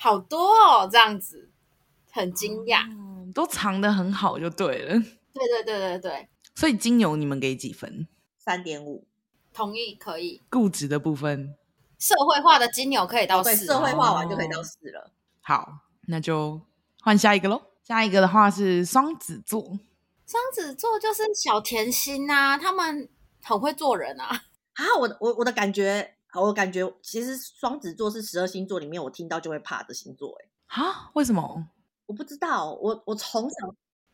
[0.00, 1.50] 好多哦，这样子
[2.12, 5.00] 很惊讶，嗯，都藏得很好就对了。
[5.34, 8.06] 对对对对对，所以金牛你们给几分？
[8.38, 9.08] 三点五，
[9.52, 10.40] 同意可以。
[10.48, 11.56] 固执的部分，
[11.98, 15.10] 社会化的金牛可以到四，社会化完就可以到四了。
[15.40, 16.60] 好，那就
[17.00, 17.62] 换下一个喽。
[17.82, 19.60] 下一个的话是双子座，
[20.26, 23.08] 双子座就是小甜心啊，他们
[23.42, 24.44] 很会做人啊。
[24.74, 26.14] 啊，我我我的感觉。
[26.40, 31.10] 我感觉其实双子座是十二星座里面我听到就会怕的星座，哎，啊？
[31.14, 31.68] 为什么？
[32.06, 32.72] 我不知道。
[32.80, 33.56] 我我从小，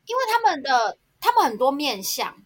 [0.06, 2.36] 因为他们的他们很多面相，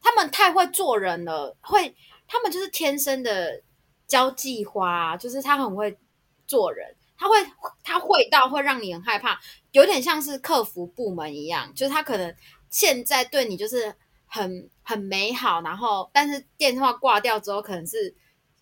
[0.00, 1.94] 他们太会做人了，会
[2.26, 3.62] 他们就是天生的
[4.06, 5.98] 交际花，就是他很会
[6.46, 7.34] 做人，他会
[7.82, 9.38] 他会到会让你很害怕，
[9.72, 12.34] 有点像是客服部门一样，就是他可能
[12.70, 13.94] 现在对你就是
[14.26, 18.14] 很很美好，然后但是电话挂掉之后可能是。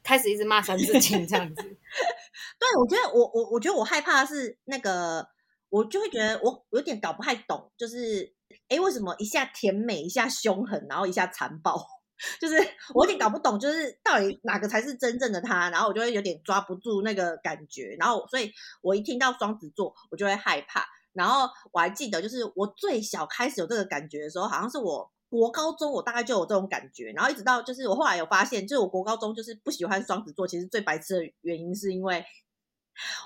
[0.05, 1.55] 开始一直骂三字经这样子，
[2.61, 5.27] 对，我觉得我我我觉得我害怕的是那个，
[5.71, 8.35] 我就会觉得我有点搞不太懂，就是
[8.69, 11.75] 哎，为什么一下甜美，一下凶狠，然后一下残暴，
[12.39, 12.55] 就是
[12.95, 25.11] 我有点搞不懂，就是到底哪个才是真正的他，然后我就会有点抓不住那个感觉，然后所以我一听到双子座，我就会害怕，然后我还记得，就是我最小开始有这个感觉的时候，好像是我。
[25.29, 32.25] 国高中我大概就有这种感觉，然后一直到就是我后来有发现，就是我国高中就是不喜欢双子座，其实最白痴的原因是因为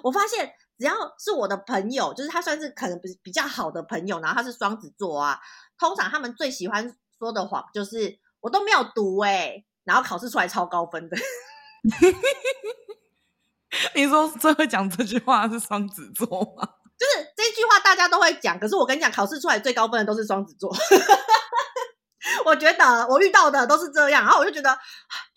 [0.02, 5.38] 我发现只要是我的朋友，就是他算是可能比比较好的朋友，然后他是双子座啊，
[5.78, 11.16] 通常他们最喜欢说的谎就是我都没有读哎、欸，然后考试出来超高分的。
[13.94, 16.66] 你说最会讲这句话是双子座吗？
[16.98, 20.74] 就是这句话大家都会讲，可是我跟你讲，考试出来最高分的都是双子座。
[22.44, 24.78] 我觉得我遇到的都是这样，然后我就觉得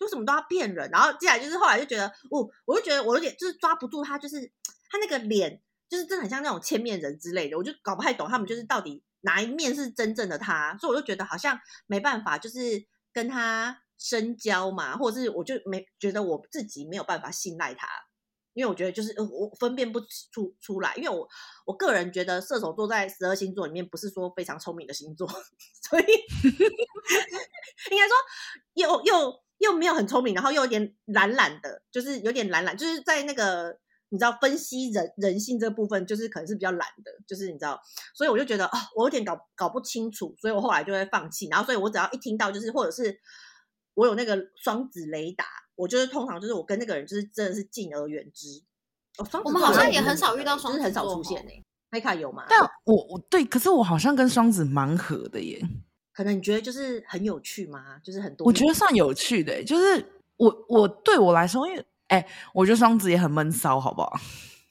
[0.00, 4.40] 为什么都要骗人，然后接下来就是后来就觉得，哦，我就觉得我有点就是抓不住他，就是
[4.90, 17.86] 他那个脸，就是真的很像那种千面人之类的，我就搞不太懂他们就是到底哪一面是真正的他，所以我就觉得好像没办法，就是跟他深交嘛，或者是我就没觉得我自己没有办法信赖他。
[18.54, 19.98] 因为我觉得就是我分辨不
[20.32, 21.26] 出出来，因为我
[21.64, 25.26] 我个人觉得射手座在十二星座里面不是说非常聪明的星座，
[25.88, 26.04] 所以
[27.90, 28.14] 应该说
[28.74, 33.78] 又又又没有很聪明，然后又有点懒懒的，就是有点懒懒，就是在那个
[34.10, 37.80] 你知道分析人人性这部分，就是可能是比较懒的，就是你知道，
[38.14, 43.18] 所以我就觉得啊，我有点搞搞不清楚，所以我后来就会放弃，然后所以我只要一听到就是或者是
[43.94, 45.46] 我有那个双子雷达。
[45.76, 48.62] 我就是通常就是我跟那个人就是真的是敬而远之。
[49.18, 51.62] 哦，我们好像也很少遇到双子，就是很少出现诶、欸。
[51.90, 52.46] 麦卡有吗？
[52.48, 55.62] 但我我对，可是我好像跟双子蛮合的耶。
[56.12, 57.98] 可能你觉得就是很有趣吗？
[58.02, 60.02] 就是很多，我觉得算有趣的，就是
[60.36, 64.12] 我我对我来说，因为哎，我觉得双子也很闷骚，好不好？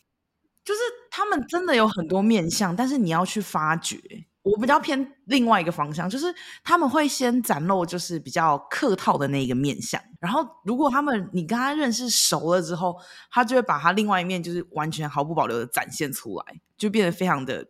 [0.65, 3.99] 就是他们真的有很多面相，但是你要去发掘。
[4.43, 12.99] 我比较偏另外一个方向，就是他们会先展露就是比较客套的那一个面相，然后如果他们你跟他认识熟了之后，
[13.29, 17.67] 他就会把他另外一面就是完全毫不保留的展现出来，就变得非常的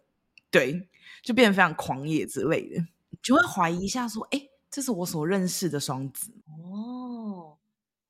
[0.50, 0.88] 对，
[1.22, 2.82] 就变得非常狂野之类的，
[3.22, 7.58] 就会怀疑一下说，哎，这是我所认识的双子哦，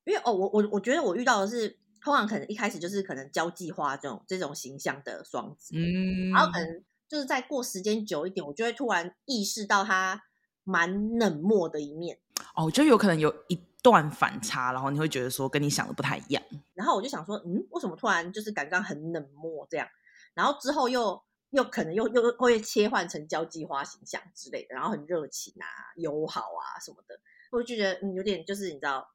[0.04, 6.84] 因为哦，我我我觉得我遇到的是通常可能一开始就是可能交际花这种这种形象的双子，嗯，然后可能。
[7.12, 10.18] 就是再过时间久一点，我就会突然意识到他
[10.64, 12.18] 蛮冷漠的一面
[12.56, 16.42] 哦，就有可能有一段反差，然后你会觉得说跟你想的不太一样，
[16.72, 19.86] 然后我就想说，嗯，为什么突然就是感觉很冷漠这样？
[20.32, 29.06] 然后之后又又可能又又会切换成交际花形象之类的，然后很热情啊、友好啊什么的，我就觉得嗯有点就是你知道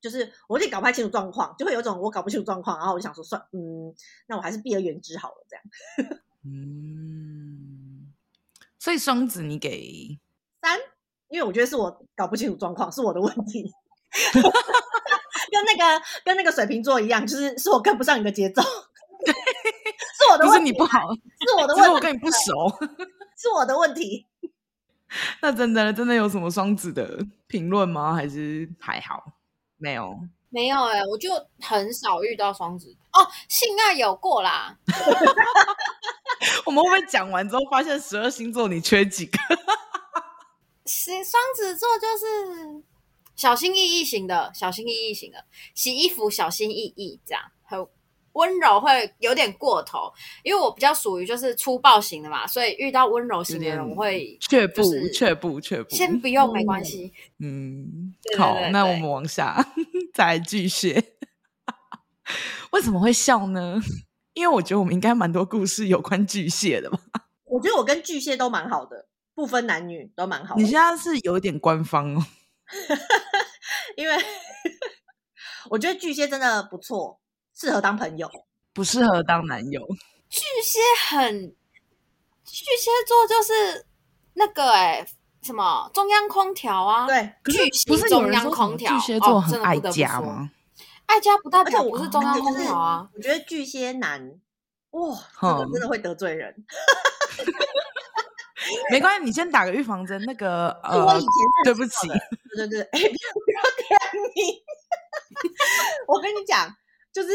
[0.00, 3.94] 就是我有点搞不太清楚状况，就会有种我搞不清楚状况，然后我就想说算，嗯，
[4.26, 6.20] 那我还是避而远之好了，这样。
[6.44, 8.12] 嗯，
[8.78, 10.18] 所以双子你给
[10.62, 10.78] 三，
[11.28, 13.72] 因为我觉得是我搞不清楚状况，是我的问题。
[15.50, 18.68] 跟那个跟那个水瓶座一样，就是是我跟不上你的节奏，是
[20.30, 22.38] 我的问题，不是你不好，是我的问题，我跟你不熟，
[23.36, 24.26] 是我的问题。
[25.40, 28.14] 那真的真的有什么双子的评论吗？
[28.14, 29.22] 还是还好？
[29.78, 30.18] 没有，
[30.50, 31.30] 没有哎、欸，我就
[31.60, 33.26] 很少遇到双子哦。
[33.48, 34.76] 性爱有过啦。
[36.64, 39.38] 我们会不会讲完之后发现十二星座你缺几个？
[40.86, 42.82] 是双子座就是。
[43.36, 47.86] 小心翼翼型的，小心翼翼型的，洗衣服小心翼翼，这样很
[48.38, 50.12] 温柔，会有点过头。
[50.44, 54.82] 因为我比较属于就是粗暴型的嘛，所以遇到温柔型的人，我会却步，
[55.12, 55.90] 却步，却步。
[55.90, 57.12] 先不用，没关系。
[57.40, 59.66] 嗯，好，那我们往下
[60.14, 61.14] 再来巨蟹。
[62.70, 63.80] 为什么会笑呢？
[64.34, 66.98] 因为我觉得我们应该蛮多故事有关巨蟹的吧。
[67.44, 70.62] 我觉得我跟巨蟹都蛮好的，不分男女都蛮好的。
[70.62, 72.24] 你现在是有点官方哦。
[73.96, 74.14] 因为
[75.70, 77.18] 我觉得巨蟹真的不错，
[77.58, 78.30] 适合当朋友，
[78.72, 79.84] 不适合当男友。
[80.28, 80.78] 巨蟹
[81.08, 81.56] 很，
[82.44, 83.84] 巨蟹座就是
[84.34, 85.06] 那个哎、欸，
[85.42, 87.04] 什么中央空调啊？
[87.08, 90.48] 对，巨蟹中央空调，巨蟹座很爱家吗？
[91.06, 93.08] 爱家不代表不是中央空调啊。
[93.12, 94.38] 我觉得巨蟹男，
[94.90, 96.54] 哇，这个真的会得罪人。
[98.90, 100.22] 没关系，你先打个预防针。
[100.22, 101.28] 那个 呃，我以前
[101.64, 102.06] 对不起，
[102.54, 103.98] 对对对， 哎，不要不要点
[104.36, 104.62] 你。
[106.06, 106.76] 我跟你讲，
[107.12, 107.28] 就是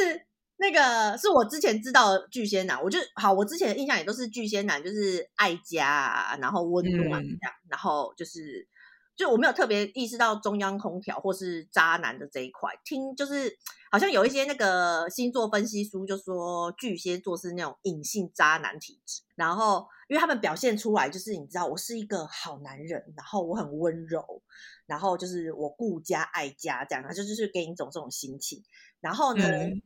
[0.57, 8.67] 那个是我之前知道的巨蟹男，我就好，我之前的印象也都是巨蟹男，就是爱家啊，然后温暖这样，嗯、然后就是。
[9.15, 13.55] 就我没有特别意识到中央空调或是渣男的这一块，听就是
[13.91, 24.41] 好像有一些那个星座分析书就说巨蟹座是那种隐性渣男体质，然后因为他们表现出来就是你知道我是一个好男人，然后我很温柔，
[24.87, 28.63] 然后就是我顾家爱家这样，他就就是给你一种这种心情。
[28.99, 29.81] 然后呢，嗯、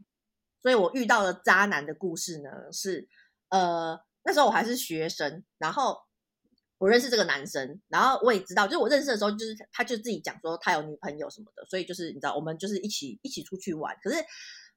[0.61, 3.09] 所以我遇到的渣男的故事呢是
[3.49, 6.06] 呃那时候我还是学生，然后。
[6.79, 13.97] 我认识这个男生，然后我也知道，就是我认识的时候，就是他就自己讲说他有女朋友什么的，所以就是你知道，我们就是一起一起出去玩。
[14.03, 14.23] 可是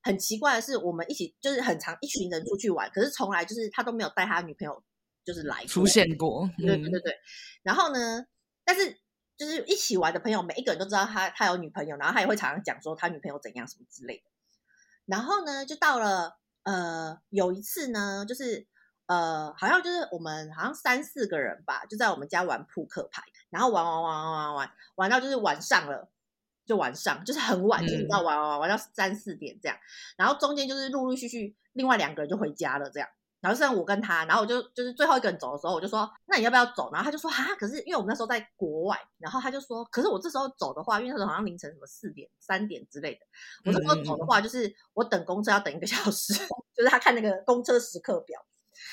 [0.02, 4.82] 很奇怪的是，我们一起就是很长一群人出去玩，可是从来就是他都没有带他女朋友
[5.26, 6.48] 就是来出现过。
[6.56, 7.14] 对对对对。
[7.62, 8.24] 然后呢，
[8.64, 8.96] 但是
[9.36, 14.24] 就是一起玩的朋友，每一个人都知道他他有女朋友，然后他也会常常讲说他女朋友怎样什么之类的。
[15.04, 18.66] 然后呢，就到了呃有一次呢，就是。
[19.10, 26.08] 呃，好像就是我们好像三四个人吧，就在我们家玩扑克牌，然后玩玩玩玩玩玩玩到就是晚上了，
[26.64, 29.76] 就晚上就是很晚，就你知道玩玩玩玩到三四点这样，
[30.16, 33.08] 然后中间就是陆陆续续另外两个人就回家了这样，
[33.40, 36.88] 然后剩我跟他，然后我就就是最后一个人走的时候，我就说那你要不要走？
[36.92, 43.26] 然后他就说哈，可是因为我们那时候在国外，然后他就说可是我这时候走的话，因为那时候好像凌晨什么四点三点之类的，
[43.64, 46.32] 我这时候走的话就是我等公车要等一个小时，
[46.72, 48.40] 就是他看那个公车时刻表。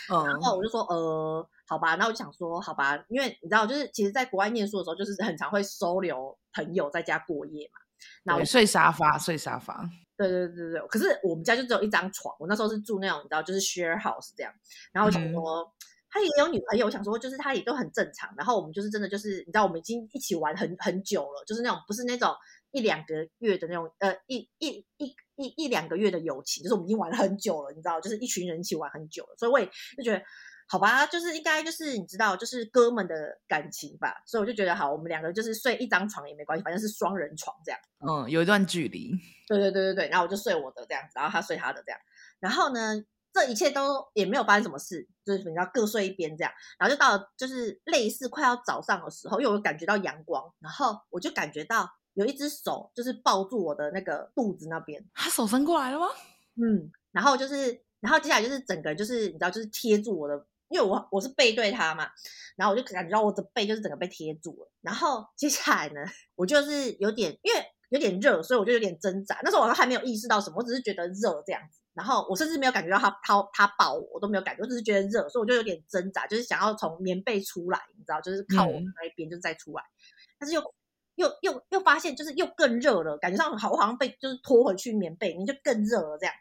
[0.10, 7.80] 然后我就说，呃，好吧，那我就想说，好吧，因为你知道，就是其实在国外念书的时候，就是很常会收留朋友在家过夜嘛。
[8.24, 9.90] 那我睡沙发，睡沙发。
[10.16, 14.54] 对对对对，可是我们家就只有一张床，我那时候是住那种你知道，就是 share house 这样。
[14.92, 15.68] 然后我想说，嗯、
[16.10, 18.34] 他也有女朋友，我想说，就是他也都很正常。
[18.38, 22.34] 然后我们就是真的就是，你知道，我们已经一起玩很很久了，就是那种不是那种
[22.72, 25.16] 一两个月的那种，呃，一一一。
[25.38, 29.66] 一一两个月的友情，就是我们已经玩了很久了，你知道，就是一群人一起玩很久了，所以我也
[29.96, 30.22] 就觉得，
[30.68, 37.80] 好吧，就是应该就是你知道，就是哥们的感情吧，所以我就觉得好，我们两个就是睡一张床也没关系，反正是双人床这样。
[38.00, 39.14] 嗯，有一段距离。
[39.48, 42.00] 对对对对对，然后我就睡我的这样子，然后他睡他的这样，
[42.40, 51.88] 然后呢，这一切都也没有发生什么事，就是你知道各睡一边这样，然后就到了就是类似快要早上的时候，因为我感觉到阳光，然后我就感觉到。
[52.18, 56.08] 有一只手就是抱住我的那个肚子那边，他手伸过来了吗？
[56.56, 62.10] 嗯，然后就是，然后接下来就是整个就是你知道，就是贴住我的，因为我我是背对他嘛，
[62.56, 64.72] 然后我就感觉到我的背就是整个被贴住了。
[64.82, 66.02] 然后接下来呢，
[66.34, 69.40] 我就是有点因为有点热，所以我就有点挣扎。
[69.44, 71.80] 那时候我还没有意识到什么，我只是觉得热这样子。
[71.94, 80.74] 然后我甚至没有感觉到他他他抱我，我都没有感觉，我只是觉得热，所以我就有点挣扎，就是想要从棉被出来，你知道，就是靠我那一边就再出来，嗯、但是又。
[81.18, 86.34] 又又又发现，就是又更热了，感觉上好，我好像被就是拖回去棉被里面，就更热了这样。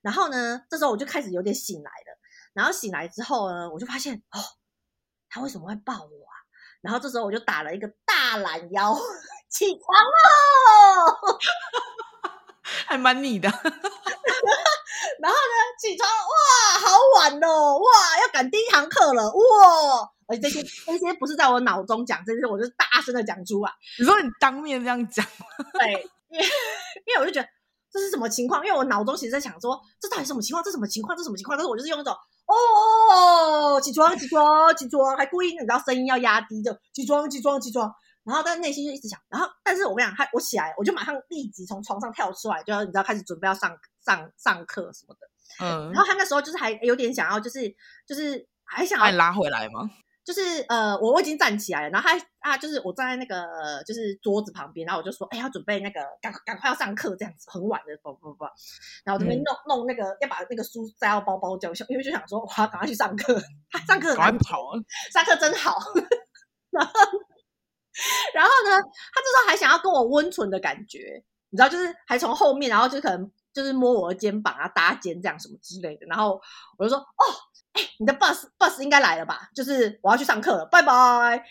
[0.00, 2.18] 然后呢，这时候我就开始有点醒来了。
[2.54, 4.38] 然后醒来之后呢，我就发现哦，
[5.28, 6.34] 他为什么会抱我啊？
[6.80, 8.96] 然后这时候我就打了一个大懒腰，
[9.50, 11.18] 起床了，
[12.86, 13.48] 还蛮你的。
[15.18, 20.12] 然后呢，起床哇，好晚哦，哇，要赶第一堂课了，哇！
[20.26, 23.72] 而且这些这些不是在我脑中讲，这些我就是大声的讲出来。
[23.98, 25.24] 你说你当面这样讲？
[25.78, 25.92] 对，
[26.30, 26.44] 因为
[27.06, 27.48] 因为我就觉得
[27.90, 28.64] 这是什么情况？
[28.66, 30.62] 因为我脑中其实在想说，这到底什么情况？
[30.62, 31.16] 这什么情况？
[31.16, 31.56] 这什么情况？
[31.56, 32.12] 但是我就是用那种
[32.46, 37.92] 哦，起床，起床，起床，还故意你知道声音要压低，就起床，起床，起床。
[38.24, 43.70] 然后但内心就一直想，然后但是我跟你讲，他我起来，我就马上立即从床上跳出来，就要你知道开始准备要上
[44.04, 45.64] 上上课什么的。
[45.64, 45.92] 嗯。
[45.92, 47.72] 然后他那时候就是还有点想要，就是
[48.04, 49.88] 就是还想要拉回来吗？
[50.26, 58.44] 就是呃，我我已经站起来了，然后他啊，就是我站在那个就是桌子旁边，然后我就说，哎，要准备那个赶赶快要上课这样子，很晚的，不不不，
[59.04, 64.72] 然后这边弄、嗯、弄那个要把那个书塞到包包，就因为就想说，我要赶快去上课，他上课赶快跑，
[65.12, 65.78] 上课真好。
[66.74, 66.90] 然后
[68.34, 76.38] 然后呢，他这时候还想要跟我温存的感觉，你知道，就是还从后面，然后就可能就是摸我的肩膀啊，搭肩这样什么之类的，然后
[76.76, 77.24] 我就说，哦。
[77.72, 79.50] 哎，你的 bus bus 应该来了吧？
[79.54, 81.44] 就是我要去上课了，拜拜。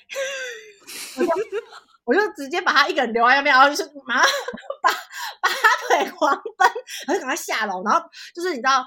[1.18, 1.32] 我就
[2.04, 4.26] 我就直接把他一个人留在那边，然后就是马上
[4.82, 4.90] 把
[5.40, 5.56] 把他
[5.88, 6.68] 腿狂奔，
[7.06, 8.02] 然后赶快下楼，然后
[8.34, 8.84] 就是你知道，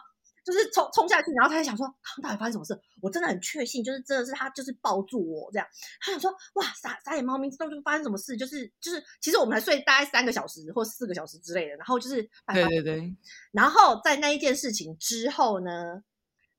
[0.51, 2.81] 就是冲冲下去，然后他就想说，他到底发生什么事？
[3.03, 5.69] 我真的很确信，就是真的是他，就是抱住我这样。
[6.01, 8.37] 他想说，哇，傻傻眼猫咪，到底发生什么事？
[8.37, 12.23] 就是就是，其实我们还睡大概三个小时或四个小时之类的，然后就是
[12.53, 13.17] 对对对，
[13.53, 16.03] 然后在那一件事情之后呢？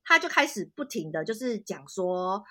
[0.02, 2.44] 他就开始不停的就是讲说，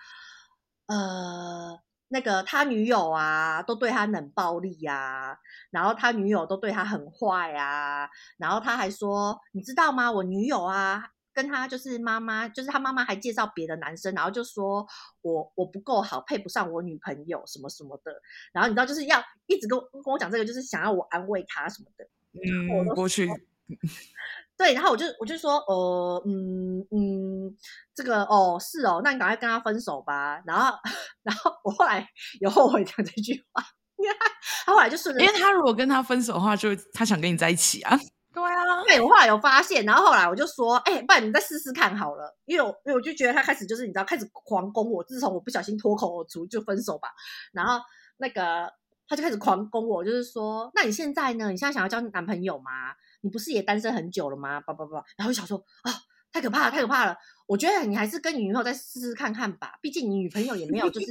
[0.86, 1.76] 呃，
[2.06, 5.36] 那个他女友啊，都对他冷暴力呀，
[5.72, 10.12] 然后他女友都对他很坏啊，然后他还说，你知道吗？
[10.12, 11.02] 我女友啊，
[11.38, 14.84] 跟他就是妈妈，就是他妈妈还介绍别的男生，然后就说
[15.20, 18.10] 我我不够好，配不上我女朋友什么什么的，
[18.52, 23.28] 然后你知道就是要一直跟跟我讲这个，就是想要我安慰他什么的，嗯，过去。
[24.58, 27.56] 对，然后我就我就说，呃，嗯嗯，
[27.94, 30.42] 这个哦是哦，那你赶快跟他分手吧。
[30.44, 30.76] 然后，
[31.22, 32.04] 然后我后来
[32.40, 33.62] 有后悔讲这句话，
[33.96, 34.26] 因为他，
[34.66, 37.96] 他后来就顺着，因为他如果跟他分手的话，就他想跟你在一起啊。
[38.38, 47.08] 对啊，对，我后来有发现，然后后来我就说，哎，不然你再试试看好了，因为我因为我就觉得他开始就是你知道开始狂攻我，自从我不小心脱口而出就分手吧，
[47.52, 47.80] 然后
[48.18, 48.72] 那个
[49.08, 51.50] 他就开始狂攻我，就是说，那你现在呢？
[51.50, 52.94] 你现在想要交男朋友吗？
[53.22, 54.60] 你不是也单身很久了吗？
[54.60, 55.92] 叭叭叭，然后就想说啊，
[56.32, 57.16] 太可怕了，太可怕了！
[57.46, 61.06] 我觉得你还是跟你女朋友再试试看看吧，毕竟你女朋友也没有就是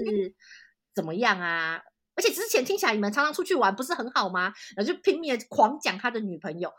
[0.93, 1.81] 怎么样啊。
[2.17, 4.51] 而且之前听起来你们常常出去玩，不是很好吗？
[4.75, 6.69] 然后就拼命的狂讲他的女朋友，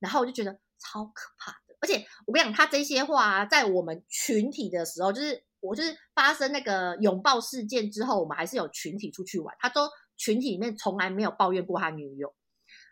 [0.00, 1.76] 然后我就觉得超可怕的。
[1.80, 12.34] 而且我跟你讲，他这些话啊，在我们群体的时候，就是我就是发生那个拥抱事件之后，我们还是有群体出去玩，他都群体里面从来没有抱怨过他女友。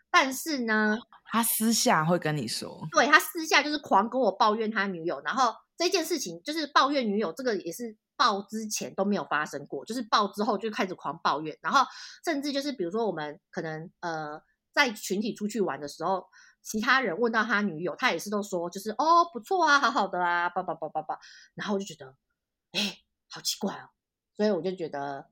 [0.09, 11.85] 但是呢，他私下会跟你说，对，他私下就是狂跟我抱怨他女友，然后这件事情就是抱怨女友，这个也是抱之前都没有发生过，就是抱之后就开始狂抱怨，然后
[12.25, 14.41] 甚至就是比如说我们可能呃
[14.73, 16.25] 在群体出去玩的时候，
[16.61, 21.19] 其他人问到他女友，他也是都说就是哦不错啊，好好的啊，叭叭叭叭叭，
[21.53, 22.15] 然后我就觉得
[22.71, 22.97] 哎
[23.29, 23.89] 好奇怪哦，
[24.35, 25.29] 所以我就觉得。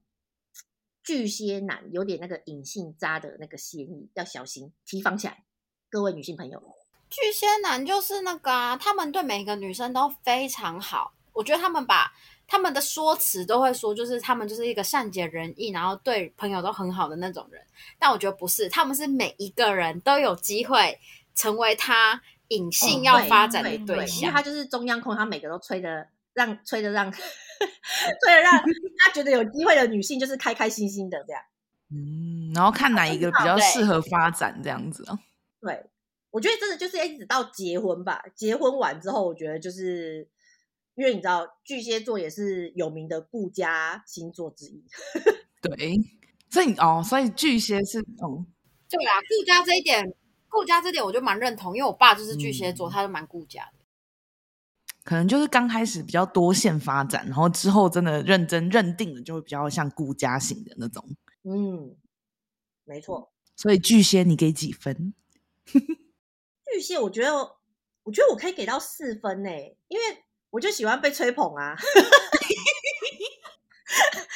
[1.08, 5.46] 巨蟹男有点那个隐性渣的那个嫌疑，要小心提防起来，
[5.88, 6.60] 各位女性朋友。
[7.10, 11.14] 巨蟹男就是那个啊，他们对每一个女生都非常好。
[11.34, 12.12] 我觉得他们把
[12.47, 17.62] 他们的说辞都会说，就是他们就是一个善解人意，然后对朋友都很好的那种人。
[17.99, 20.99] 但我觉得不是，他们是每一个人都有机会
[21.36, 24.22] 成为他隐性要发展的对象。
[24.22, 27.12] 因为他就是中央空，他每个都吹的让 吹的让。
[28.22, 28.51] 对，让
[28.99, 31.41] 他觉得有机会的女性就是开开心心的这样，
[31.89, 35.18] 嗯，然后看哪一个比较适合发展这样子啊？
[35.62, 35.82] 对，
[36.36, 38.21] 我觉得真的就是一直到结婚吧。
[38.36, 40.27] 结婚完之后，我觉得就是
[40.95, 44.83] 因为你知道巨蟹座也是有名的顾家星座之一，
[45.63, 45.95] 对，
[46.49, 48.45] 所以哦，所以巨蟹是哦，
[48.89, 50.13] 对啊，顾家这一点，
[50.49, 53.86] 顾家这点我就蛮认同，因为我爸就是巨蟹座，嗯、他就蛮顾家的。
[55.05, 61.07] 可能就是刚开始比较多线发展，然后之后真的认真认定了，就会比较像顾家型的那种。
[61.43, 61.95] 嗯，
[62.83, 63.31] 没错。
[63.55, 65.13] 所以巨蟹你给几分？
[66.76, 67.32] 巨蟹，我觉得，
[68.03, 69.49] 我觉得我可以给到四分呢，
[69.88, 70.03] 因为
[70.49, 71.73] 我就喜欢被吹捧啊。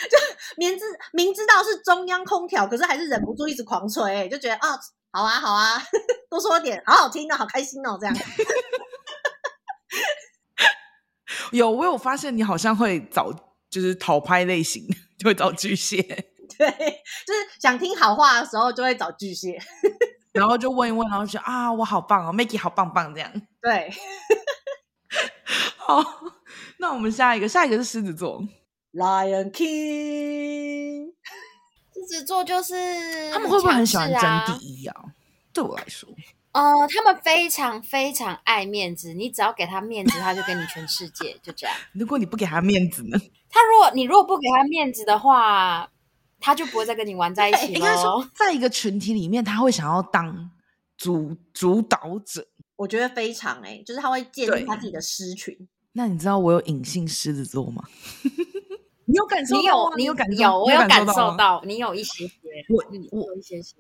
[0.09, 0.17] 就
[0.55, 4.79] 明知明知道是中央空调，可是还是忍不住一直狂吹，就觉得啊、哦，
[5.11, 5.83] 好啊，好啊，
[6.31, 8.15] 多说点，好好听哦，好开心哦，这样。
[11.51, 13.33] 有，我有发现你好像会找
[13.69, 14.87] 就是讨拍类型，
[15.17, 16.01] 就会找巨蟹。
[16.57, 16.69] 对，
[17.27, 19.59] 就是想听好话的时候就会找巨蟹，
[20.34, 23.32] 然后就问一问，然后就啊，我好棒哦，Maggie 好棒棒这样。
[23.61, 23.91] 对，
[25.77, 26.03] 好，
[26.77, 28.41] 那我们下一个，下一个是狮子座
[28.93, 31.13] ，Lion King。
[31.93, 34.95] 狮子座就是他们会不会很喜欢争第一啊？
[35.51, 36.07] 对我来说。
[36.51, 41.75] 呃，他们非常非常爱面子，你只要给他面子，他就给你全世界，就这样。
[41.93, 43.19] 如果你不给他面子呢？
[43.49, 45.89] 他如果你如果不给他面子的话，
[46.39, 47.73] 他就不会再跟你玩在一起了。
[47.73, 50.49] 应该说，在一个群体里面，他会想要当
[50.97, 52.47] 主主导者。
[52.75, 55.55] 我觉得非常哎、欸，就是他会建立他自己的狮群。
[55.93, 57.83] 那你知道我有隐性狮子座吗？
[59.05, 59.61] 你有感受到？
[59.61, 60.41] 你有，你有感受？
[60.43, 62.33] 有，我有感受到，你有一些些，
[62.69, 63.75] 我我有一些些。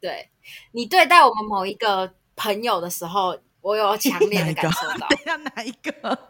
[0.00, 0.28] 对，
[0.72, 5.08] 你对待我们某一个朋友的时候，我有强烈的感受到。
[5.08, 5.92] 等下哪一个？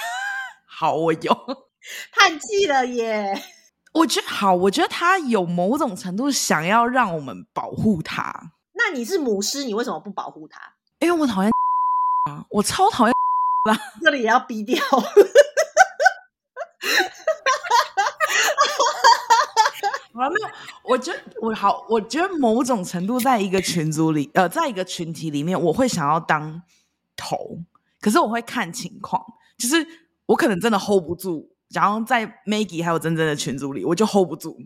[0.64, 1.66] 好，我有
[2.12, 3.34] 叹气了耶。
[3.96, 8.52] 我觉得好，我觉得他有某种程度想要让我们保护他。
[8.74, 10.60] 那你是母狮，你为什么不保护他？
[10.98, 11.50] 因为我讨厌
[12.30, 13.14] 啊，我超讨厌
[13.70, 13.78] 啦。
[14.02, 14.84] 这里也要逼掉。
[20.12, 20.48] 好了，没有。
[20.82, 26.62] 我觉得我好，我觉得某种程度，在一个群组里，呃，在一个群体里面，我会想要当
[27.16, 27.58] 头，
[28.00, 29.24] 可是我会看情况，
[29.58, 29.86] 就是
[30.26, 31.55] 我可能真的 hold 不住。
[31.70, 34.56] 然后在 Maggie 还有真正的群组里，我就 hold 不住，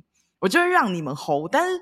[0.40, 1.50] 我就会让你们 hold。
[1.50, 1.80] 但是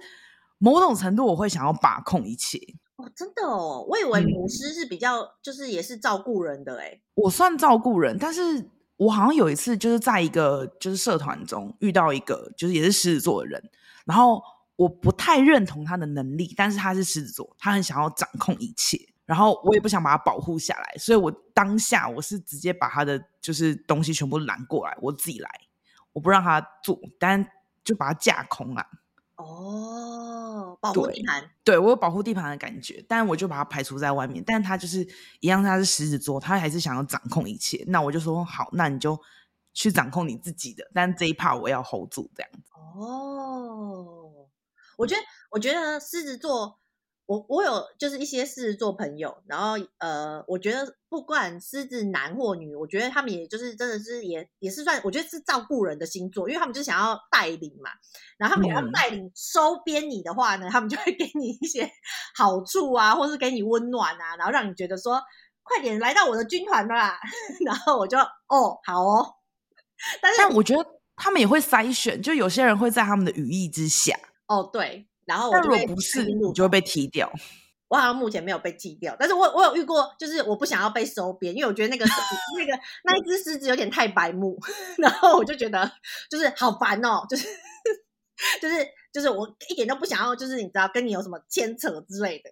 [0.59, 2.59] 某种程度，我会想要把控一切。
[2.97, 7.03] 哦，真的哦，我以为母狮是比较，嗯、就是也是照顾人的诶。
[7.15, 8.71] 我算照顾人，但是。
[8.99, 13.71] 我好像有一次就是在一个就是社团中遇到一个就是也是狮子座的人，
[14.05, 14.43] 然后
[14.75, 18.99] 我不太认同他的能力，但是他是狮子座，他很想要掌控一切，
[19.29, 25.51] 然后我也不想把它保护下来，所以我当下我是直接把他的就是东西全部拦过来，我自己来，
[26.15, 27.47] 我不让他做，但
[27.85, 28.87] 就把它架空了。
[29.37, 34.43] 哦，保护地盘，对，我有保护地盘的感觉，但我就把它排除在外面。
[34.47, 35.07] 但他就是
[35.41, 37.85] 一样，他是狮子座，他还是想要掌控一切。
[37.87, 39.21] 那我就说好，那你就
[39.75, 42.71] 去掌控你自己的，但这一 part 我要 hold 住这样子。
[42.75, 44.49] 哦，
[44.97, 45.21] 我觉得，
[45.51, 46.78] 我觉得狮子座。
[47.29, 57.91] 我我有就是一些狮子座朋友，然后呃，我觉得不管狮子男或女，我觉得他们也就是真的是也也是算，我觉得是照顾人的星座，因为他们就想要带领嘛，
[58.39, 61.91] 然后他们要带领收编你的话呢，嗯、他们就会 给你一些
[62.35, 65.21] 好处啊，或是给你温暖啊，然后让你觉得说
[65.63, 67.21] 快点来到我的军团啦，
[67.67, 69.35] 然后我就哦好哦，
[70.23, 70.83] 但是但我觉得
[71.15, 74.19] 他们也会筛选，就有些人会在他们的羽翼之下。
[74.47, 75.07] 哦对。
[75.29, 77.31] 然后我就会不是，你就会被踢掉。
[77.87, 82.05] 我好像目前没有被踢掉，但是我我有遇过，就是我不想要被收编，因为我觉得那个
[82.59, 82.73] 那个
[83.05, 84.59] 那一只狮子有点太白目，
[84.99, 85.91] 然后我就觉得
[86.31, 87.47] 就是好烦哦，就是
[88.61, 92.51] 就是就是我一点都不想要，就是你知道跟你有什么牵扯之类的。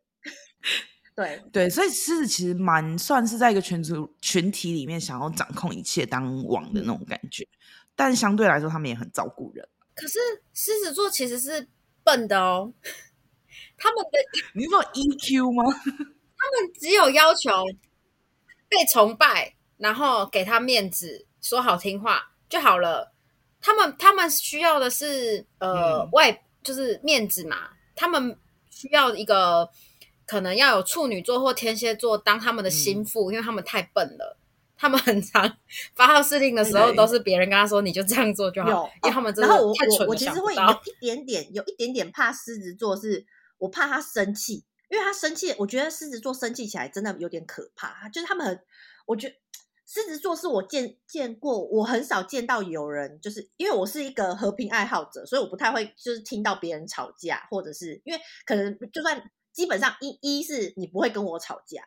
[1.14, 7.48] 对对，所以狮子其实蛮算是在一个群组群体里面想要掌控一切当王的那种感觉，嗯、
[7.94, 9.68] 但相对来说他们也很照顾人。
[9.94, 10.18] 可是
[10.54, 11.68] 狮子座其实是。
[12.06, 12.72] 笨的哦，
[13.76, 14.10] 他们的
[14.54, 15.64] 你说 EQ 吗？
[16.38, 17.50] 他们只有要求
[18.68, 23.12] 被崇拜，然后给他面子，说好听话就好了。
[23.60, 28.38] 他们他们需要的是呃、嗯、外就是面子嘛，他们
[28.70, 29.68] 需要一个
[30.24, 34.38] 可能要有处女座或天蝎座当他们的心腹，嗯、因为他们太笨了。
[34.76, 35.56] 他们很常
[35.94, 38.68] 发号施令的时候，都是别人跟他说，你就这样做就好。
[38.68, 39.72] 有因为他们真的太蠢了。
[39.78, 43.24] 然后我我我其实会有一点点有一点点怕狮子座，是
[43.58, 48.08] 我怕他生气，因为他生气，我觉得狮子座生气起来真的有点可怕。
[48.10, 48.60] 就是他们很，
[49.06, 49.34] 我觉得
[49.86, 61.82] 狮子座是我见见过，我很少见到有人，就是因为我是一个和平爱好者，所以我不太会就是听到别人吵架，或者是因为可能就算基本上一一是你不会跟我吵架。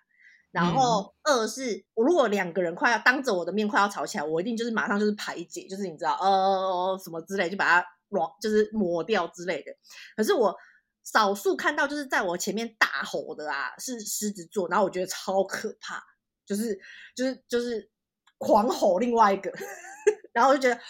[0.51, 9.71] 然后二是，我如果两个人快要当着我的面快要吵起来，我一定就是马上就是排解，就是你知道，呃，什么之类，就把它抹，就是抹掉之类的。
[10.17, 10.55] 可是我
[11.03, 16.01] 少数看到就是在我前面大吼的啊，是狮子座，然后我觉得超可怕，
[16.47, 16.79] 就是
[17.15, 17.87] 就是就是
[18.39, 19.51] 狂吼另外一个，
[20.33, 20.81] 然后我就觉得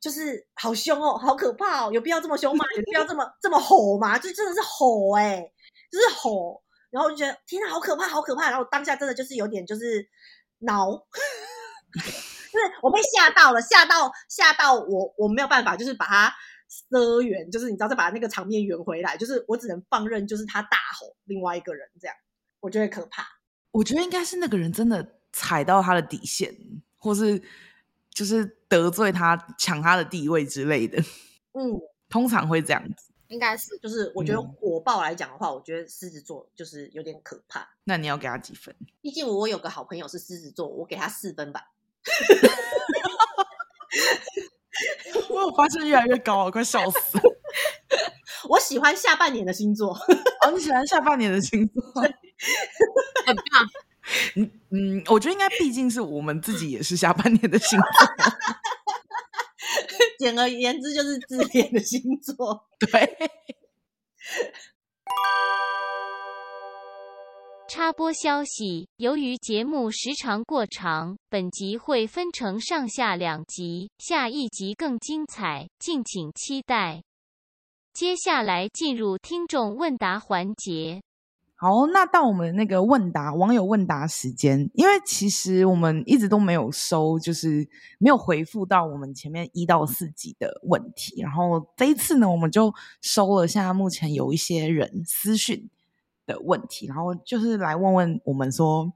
[0.00, 2.64] 就是好凶哦，好可怕哦，有必要这么凶吗？
[2.76, 4.16] 有必要这么这么吼吗？
[4.20, 5.52] 就真的是吼哎、欸，
[5.90, 6.62] 就是吼。
[6.90, 8.50] 然后我就觉得天哪，好可怕，好可怕！
[8.50, 10.08] 然后当下真的就是有点就是
[10.58, 10.90] 挠，
[11.94, 16.34] 就是我被吓到了，吓到吓到我，我没有办法，就是把它
[16.90, 22.16] 遮圆，就是你知道，再把那个场面圆回来，就是我只能放任，就是他大吼另外一个人这样，
[22.60, 23.26] 我觉得可怕。
[23.72, 26.52] 我觉得应该是那个人真的踩到他的底线，
[26.98, 27.40] 或是
[28.12, 31.00] 就是得罪他，抢他的地位之类的。
[31.52, 33.09] 嗯，通常会这样子。
[33.30, 37.66] 应该是，就是我觉得火爆来讲的话，嗯、我觉得狮子座就是有点可怕。
[37.84, 38.74] 那你要给他几分？
[39.00, 41.70] 毕竟我有个好朋友是狮子座，我给他四分吧。
[45.28, 47.18] 我有发现越来越高我，快笑死！
[48.48, 49.94] 我喜欢下半年的星座。
[50.44, 51.82] 哦，你喜欢下半年的星座？
[53.26, 53.44] 很棒。
[54.34, 57.88] 嗯嗯，我觉得应该毕竟是我们自己也是下半年的星座。
[60.20, 62.68] 简而言之，就是自恋的星座。
[62.78, 63.16] 对。
[67.66, 77.02] 插播消息：由于节目时长过长，本集会分成上下两集，下一集更精彩，敬请期待。
[77.94, 81.00] 接下来进入听众问答环节。
[81.60, 91.20] 好，那到我们那个问答网友问答时间，因为其实我们一直都没有收，就是没有回复到我们前面一到四集的问题。
[91.20, 95.68] 然后这一次呢，我们就收了，现在目前有一些人私讯
[96.24, 98.90] 的问题，然后就是来问问我们说，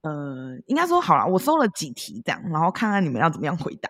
[0.00, 3.88] 呃，应该说好了，我收了几题这样，然后看看你们要怎么样回答。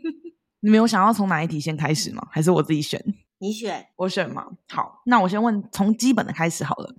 [0.60, 2.26] 你们有想要从哪一题先开始吗？
[2.30, 3.04] 还是我自己选？
[3.36, 4.46] 你选，我选吗？
[4.70, 6.96] 好，那我先问从基本的开始好了。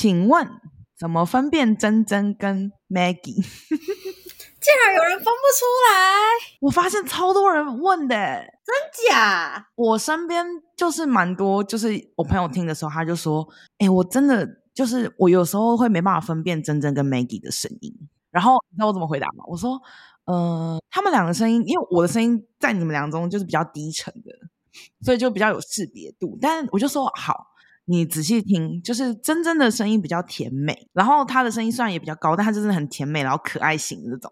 [0.00, 0.48] 请问
[0.96, 3.34] 怎么分辨珍珍跟 Maggie？
[4.60, 5.98] 竟然有人分不出来！
[6.60, 9.66] 我发现超多人问的，真假？
[9.74, 10.46] 我身边
[10.76, 13.44] 就是蛮多，就是我朋友听的时候，他就说
[13.78, 17.92] ：“哎、欸，我真的就是我有时候会没办法分辨珍珍跟 Maggie 的声音。”
[18.30, 19.42] 然后你知道我怎么回答吗？
[19.48, 19.82] 我说
[20.26, 24.30] ：“呃，他们两个声音，因为我的声音在你们俩中就是比较低沉的，
[25.04, 26.38] 所以就比较有识别度。
[26.40, 27.48] 但我就说好。”
[27.90, 34.30] 你仔细听，就是珍珍的声音比较甜美，然后她的声音虽然也比较高，但她真的很甜美，然后可爱型的那种。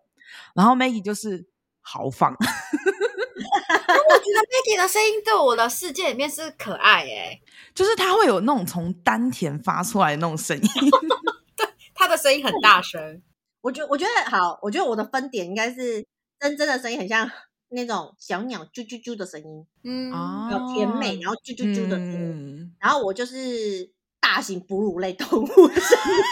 [0.54, 1.48] 然后 Maggie 就是
[1.80, 2.32] 豪放。
[2.36, 7.40] 我觉得 Maggie 的声音对我的世界里面是可爱诶，
[7.74, 10.62] 就是她会有那种从丹田发出来的那种声音。
[11.56, 13.22] 对，她的声音很大声。
[13.62, 16.06] 我觉我觉得好，我觉得我的分点应该是
[16.38, 17.30] 珍珍的声音很像。
[17.76, 20.10] 那种小鸟啾啾啾的声音，嗯，
[20.50, 26.24] 有甜美，然后啾啾啾的，嗯，然后我就是大型哺乳类动物声音，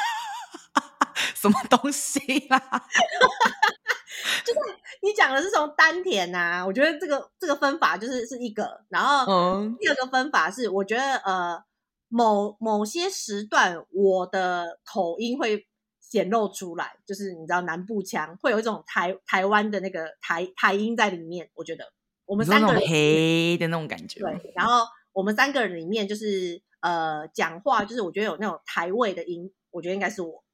[1.37, 2.19] 什么东西
[2.49, 2.59] 啦？
[4.45, 4.59] 就是
[5.03, 11.63] 你讲的是从丹田呐、啊，我觉得这个这个分法就是是一个，然后第二个分法是，我觉得呃
[12.09, 15.67] 某某些时段我的口音会。
[16.11, 21.51] 显露出来，就是你知道南部腔会有一种台台湾的那个台台音在里面。
[21.55, 21.85] 我觉得
[22.27, 24.21] 我们三个人黑的那种感觉。
[24.21, 30.45] 对，然后我们三个人里面就是呃讲话，就是我觉得有那种台味的音，我觉得应该是我，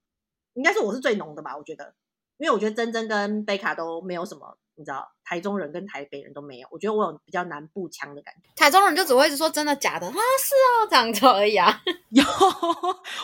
[0.55, 1.95] 应该是我是最浓的吧，我觉得，
[2.39, 4.57] 因为我觉得珍珍跟贝卡都没有什么。
[4.81, 8.49] 你知道台中人跟台北人都没有，我觉得我有比较南部腔的感觉。
[8.57, 11.83] 台中人就只会说真的假的啊，是哦，这样子而已啊。
[12.09, 12.25] 有，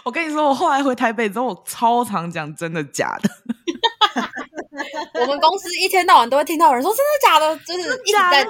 [0.04, 3.30] 我跟你说，我后来回台北之后，我超常讲真的假的。
[5.18, 8.44] 我们公司一天到晚都会听到有人说真的假的，就是一直在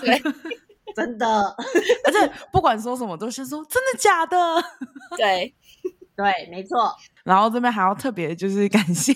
[0.00, 0.20] 对，
[0.96, 1.56] 真的，
[2.04, 4.36] 而且不管说什么都是说真的假的。
[5.16, 5.54] 对
[6.16, 6.96] 对，没错。
[7.22, 9.14] 然后这边还要特别就是感谢，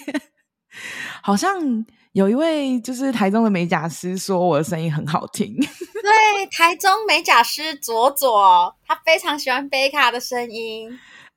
[1.21, 1.85] 好像。
[2.15, 10.89] 有一位就是台中的美甲师说我的声音很好听， 对，台中美甲师左左，他非常喜欢贝卡的声音。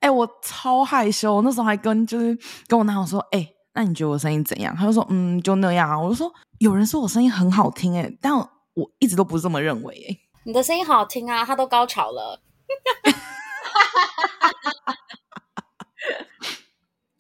[0.02, 4.76] 哎、欸，我超害羞，那时候还跟就是跟我男友说，哎、欸，那你觉得我声音怎样？
[4.76, 6.00] 他就说，嗯，就那样啊。
[6.00, 12.40] 我就说，有人说我声音很好听、欸，哎，但我，我一直都不是这么认为、欸，哎，你的声音好听啊，他都高潮了。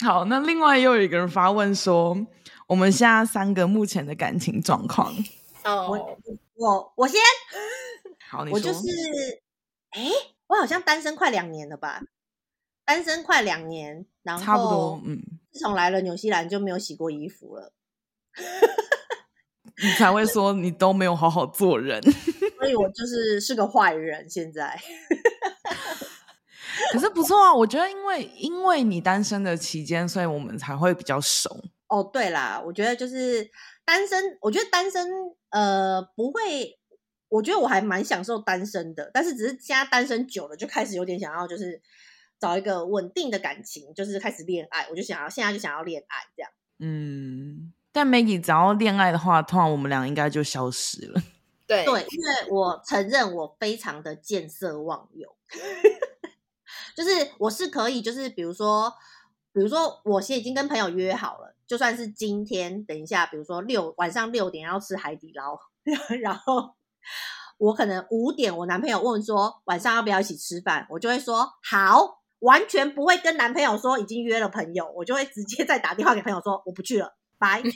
[0.05, 2.15] 好，那另外又有一个人发问说。
[2.67, 5.13] 我们现在三个目前的感情状况，
[5.63, 6.17] 哦，我
[6.55, 7.19] 我我先，
[8.29, 8.81] 好，你说，我就是，
[9.91, 10.11] 哎，
[10.47, 12.03] 我好像单身快两年了吧？
[12.83, 17.71] 单身快两年，然后差不多，嗯，自从来了纽西兰就没有洗过衣服了，
[19.81, 22.01] 你才会说你都没有好好做人，
[22.59, 24.29] 所以我就是是个坏人。
[24.29, 24.77] 现在，
[26.91, 31.63] 可是不错啊，我觉得因为因为你单身的期间，所以我们才会比较熟。
[31.87, 33.49] 哦，对啦，我觉得就是
[33.85, 35.07] 单身，我觉得单身，
[35.51, 36.77] 呃，不会，
[37.29, 41.81] 我觉得我还蛮享受单身的，但是只是现在单身久了，就开始有点想要，就是
[42.39, 46.51] 找一个稳定的感情，就是开始恋爱，我就想要现在就想要恋爱这样。
[46.79, 51.21] 嗯，但 Maggie 只要恋爱的话，通常我们俩应该就消失了。
[51.65, 55.35] 对对，因为我承认我非常的见色忘友，
[56.95, 58.93] 就是我是可以，就是比如说，
[59.53, 61.55] 比如说我现在已经跟朋友约好了。
[61.67, 65.59] 就算是今天，等一下，比如说六晚上六点要吃海底捞，
[66.21, 66.75] 然后
[67.57, 77.61] 我可能五点，我男朋友问说晚上要不要一起吃饭，我就会说好，完全不会跟男朋友说已经约了朋友，我就会直接再打电话给朋友说我不去了，拜。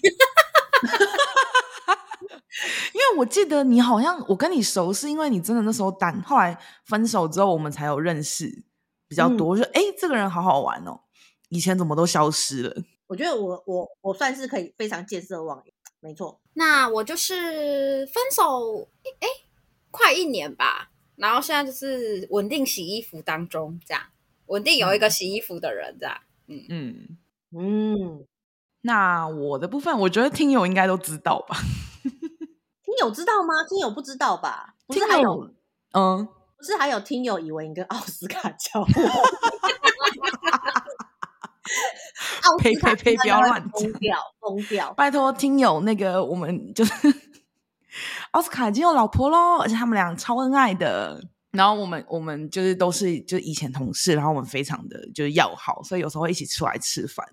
[2.94, 8.64] 因为我记得你好像我跟你熟，是因为你真的那时候单，后来分手之后我们才有认识
[9.08, 9.58] 比较多。
[9.58, 11.02] 嗯、就哎，这个人好好玩哦，
[11.50, 12.84] 以前怎么都消失了？
[13.12, 16.40] 我觉得我我我算是可以非常见色忘友，没错。
[16.54, 18.88] 那我就是分手
[19.20, 19.28] 哎，
[19.92, 24.02] 快一年吧，然后现在就是稳定洗衣服当中，这样
[24.46, 26.18] 稳定有一个洗衣服的人，这样。
[26.48, 27.18] 嗯嗯
[27.52, 27.98] 嗯。
[28.22, 28.26] 嗯，
[28.84, 31.58] 那我的部分，我觉得听友应该都知道吧。
[32.82, 33.50] 听友知道吗？
[33.68, 34.76] 听友不知道吧？
[34.88, 35.54] 不是还有，
[35.92, 36.26] 嗯，
[36.58, 38.88] 不是还有听友以为你跟奥斯卡交往？
[42.60, 43.18] 呸呸呸！
[43.18, 44.94] 不要乱讲，疯掉疯掉！
[44.94, 46.94] 拜托听友，那个我们就是
[48.32, 51.22] 奥斯卡已经有老婆喽，而且他们俩超恩爱的。
[51.52, 57.26] 然后我们我们就是都是就是以前同事，然后我们非常的就是要好，所以有时候会一起出来吃饭，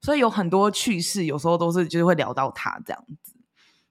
[0.00, 3.34] 所以有很多趣事，有时候都是就是会聊到他这样子。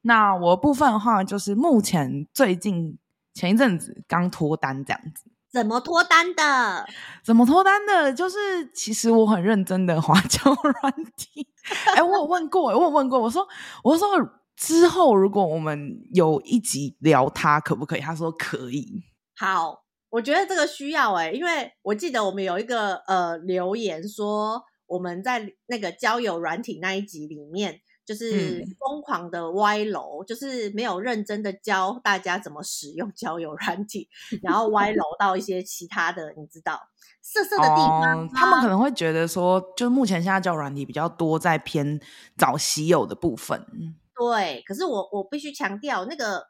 [0.01, 2.97] 那我部分的话，就是目前最近
[3.33, 5.31] 前一阵子刚脱单这样子。
[5.51, 6.85] 怎么脱单的？
[7.23, 8.13] 怎么脱单的？
[8.13, 8.37] 就是
[8.73, 11.47] 其实我很认真的滑 交软体。
[11.87, 13.47] 哎、欸，我有问过，我有问过，我说，
[13.83, 14.07] 我说
[14.55, 17.99] 之后如果我们有一集聊他可不可以？
[17.99, 19.03] 他说可以。
[19.35, 27.81] 好，我觉得这个需要哎、欸，因为我记得我们有一个呃留言说我们在那个交友软体那一集里面。
[28.09, 34.09] 就是疯狂的歪楼，嗯，就是没有认真的教大家怎么使用交友软体，
[34.41, 36.81] 然后歪楼到一些其他的，你知道，
[37.21, 38.29] 色色的地方，哦。
[38.33, 41.99] 他们可能会觉得说，就是目前现在交友软体比较多在偏
[42.35, 43.63] 找稀有的部分。
[44.15, 46.47] 对，可是我我必须强调，那个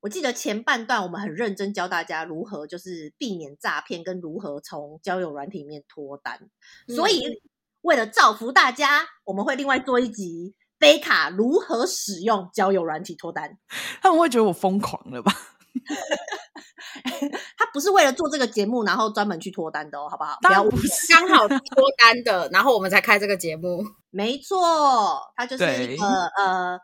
[0.00, 6.48] 我记得前半段我们很认真教大家如何就是避免诈骗，跟如何从交友软体里面脱单，
[6.88, 6.96] 嗯。
[6.96, 7.42] 所以
[7.82, 10.54] 为了造福大家，我们会另外做一集。
[10.82, 13.56] 贝卡如何使用交友软体脱单？
[14.02, 15.32] 他们会觉得我疯狂了吧？
[17.56, 20.36] 他不是为了做这个节目，然后专门去脱单的哦，好不好？
[20.42, 21.58] 当然不是，刚好脱
[21.96, 23.84] 单的，然后我们才开这个节目。
[24.10, 26.76] 没错，他就是一个呃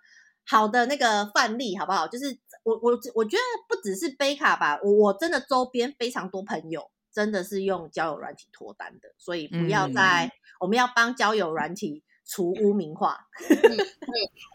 [0.47, 2.07] 好的那个范例，好不好？
[2.07, 2.27] 就是
[2.63, 10.31] 我我我觉得不只是贝卡吧，我我真的周边非常多朋友真的是用交友软体脱单的，所以不要再、嗯、
[10.61, 12.05] 我们要帮交友软体。
[12.31, 13.27] 除污名化，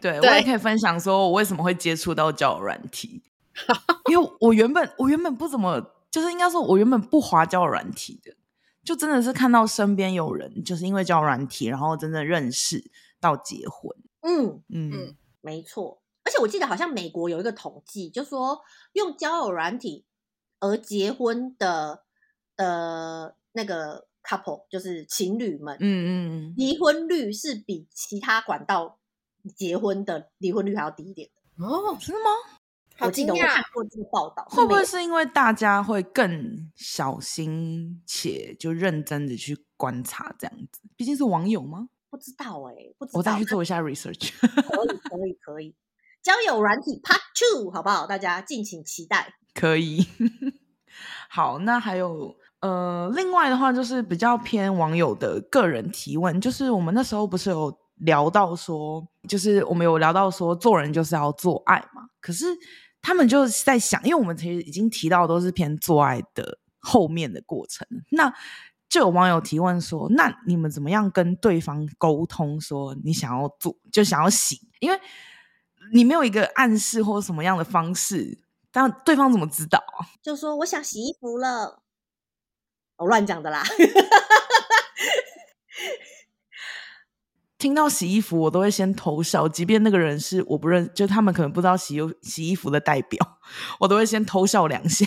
[0.00, 3.20] 对，我也可以分享说，我为什么会接触到交友软体，
[4.08, 8.36] 因为我原本我原本不怎么，就是应该说，我原本不滑交友软体的，
[8.84, 12.88] 就真的是看到身边有人，就是因为交友软体，然后真的认识
[13.20, 13.90] 到结婚。
[14.20, 16.00] 嗯嗯嗯，没错。
[16.22, 18.60] 而且我记得好像美国有一个统计，就说
[18.92, 20.06] 用交友软体
[20.60, 22.04] 而结婚的
[22.54, 24.06] 呃那个。
[24.24, 28.98] Couple 就是情侣们，嗯嗯，离婚率是比其他管道
[29.54, 32.30] 结婚的离婚率还要低一点的哦，真的吗？
[33.00, 40.80] 我记得我看过这个报道，会不会是因为大家会更小心且就认真的去观察这样子？
[40.96, 41.88] 毕竟是网友吗？
[42.08, 44.30] 不知道哎、欸，不知道，我再去做一下 research。
[44.38, 45.74] 可以可以可以，
[46.22, 48.06] 交友软体 Part Two 好不好？
[48.06, 49.34] 大家敬请期待。
[49.52, 50.06] 可以，
[51.28, 52.36] 好，那还有。
[52.64, 62.06] 呃，另外的话就是比较偏网友的个人提问，就是我们那时候不是有聊到说，就是我们有聊到说做人就是要做爱嘛。
[62.22, 62.46] 可是
[63.02, 68.32] 他们就在想，因为我们其实已经提到都是偏做爱的后面的过程，那
[68.88, 74.58] 就有网友提问说，那你们怎么样跟对方沟通说你想要做，就想要洗？
[74.80, 74.98] 因为
[75.92, 78.38] 你没有一个暗示或什么样的方式，
[78.72, 79.78] 但对方怎么知道？
[80.22, 81.83] 就说我想洗衣服了。
[82.96, 83.62] 我乱讲的啦！
[87.58, 93.38] 听到洗衣服，我都会先偷笑，即便那个人是我不认，就他们可能不知道洗衣洗衣服的代表，
[93.80, 95.06] 我都会先偷笑两下。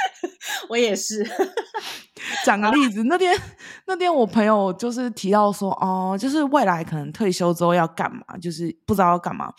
[0.70, 1.22] 我也是。
[2.46, 3.38] 讲个例子，那天
[3.86, 9.52] 那天我朋友就是提到说，哦，就是未来可能退休之后要干嘛，就是不知道要干嘛。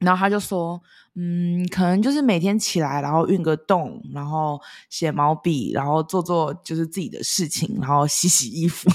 [0.00, 0.80] 然后他就说，
[1.14, 8.90] 嗯，可能就是每天起来，然后运个动，然后写毛笔，然后做做就是自己的事情，然后洗洗衣服。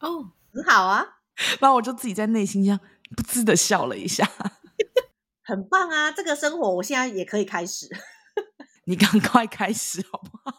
[0.00, 1.04] 哦，很好啊。
[1.60, 2.80] 然后我就自己在内心这样
[3.16, 4.28] 不自的笑了一下，
[5.44, 6.10] 很棒啊！
[6.10, 7.88] 这个生活我现在也可以开始。
[8.86, 10.52] 你赶快开始好不好？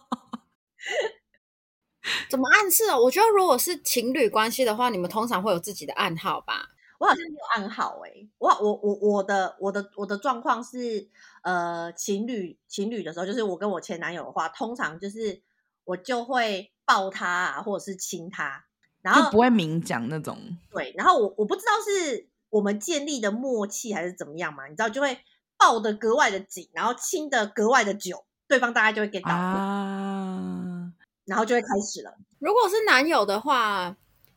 [2.30, 2.98] 怎么暗示哦？
[3.04, 6.70] 我觉得如果是情侣关系的话，你们通常会有自己的暗号吧？
[7.00, 11.08] 我好像没有暗号哎、欸，我我我我的我的我的状况是，
[11.44, 15.42] 呃，情侣情侣的时候，就是我跟我前男友的话，通常就是
[15.86, 18.66] 我就会抱他啊，或者是亲他，
[19.02, 20.38] 然后就不会明讲那种。
[20.72, 25.20] 对，然后我我不知道是我们建立的默契还是怎么样嘛，你知道就会
[25.58, 30.92] 抱的格外的紧，然后亲的格外的久，对方大概就会 get 到啊，
[31.24, 32.18] 然后就会开始了。
[32.40, 33.96] 如果是男友的话，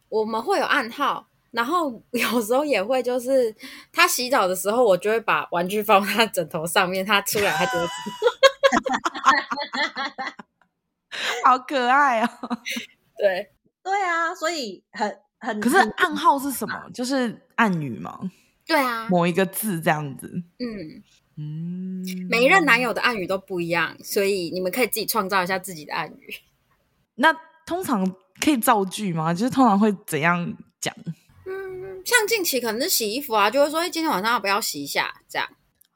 [0.08, 1.26] 我们会有暗号。
[1.52, 3.54] 然后 有时候也会，就是
[3.92, 7.86] 他洗澡的时候，我就会把玩具放他枕头上面，他出来他就会，
[11.44, 12.58] 好可爱啊、哦！
[13.16, 13.50] 对
[13.84, 15.60] 对啊，所以很很。
[15.60, 16.74] 可是暗号是什么？
[16.92, 18.18] 就是暗语吗？
[18.66, 20.42] 对啊，某一个字这样子。
[20.58, 21.02] 嗯
[21.36, 26.34] 嗯，每一任男友的暗语都不一样，所以你们可以自己创造一下自己的暗语。
[27.16, 27.34] 那
[27.66, 28.06] 通常
[28.40, 29.34] 可以造句吗？
[29.34, 30.94] 就是通常会怎样讲？
[32.04, 35.48] 像近期可能是洗衣服啊，就会说：“哎，今天晚上要不要洗一下？”这样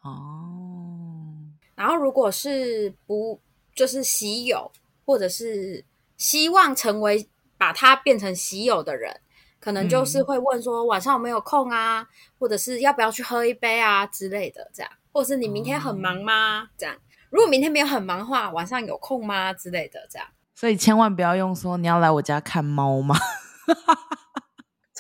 [0.03, 1.35] 哦。
[1.75, 3.41] 然后如果是不
[3.75, 4.71] 就是喜友，
[5.05, 5.85] 或者是
[6.17, 7.29] 希望成为
[7.59, 9.21] 把它变成喜友的人，
[9.61, 12.07] 可能就是会问说：“晚上有没有空啊？
[12.39, 16.63] 或者是要不要去喝一杯啊之类的？”这样，或者是你明天很忙吗？
[16.63, 16.97] 哦、这样，
[17.31, 19.53] 如果明天没有很忙的话，晚上有空吗？
[19.53, 20.27] 之类的，这样。
[20.55, 23.15] 所以千万不要用说你要来我家看猫吗？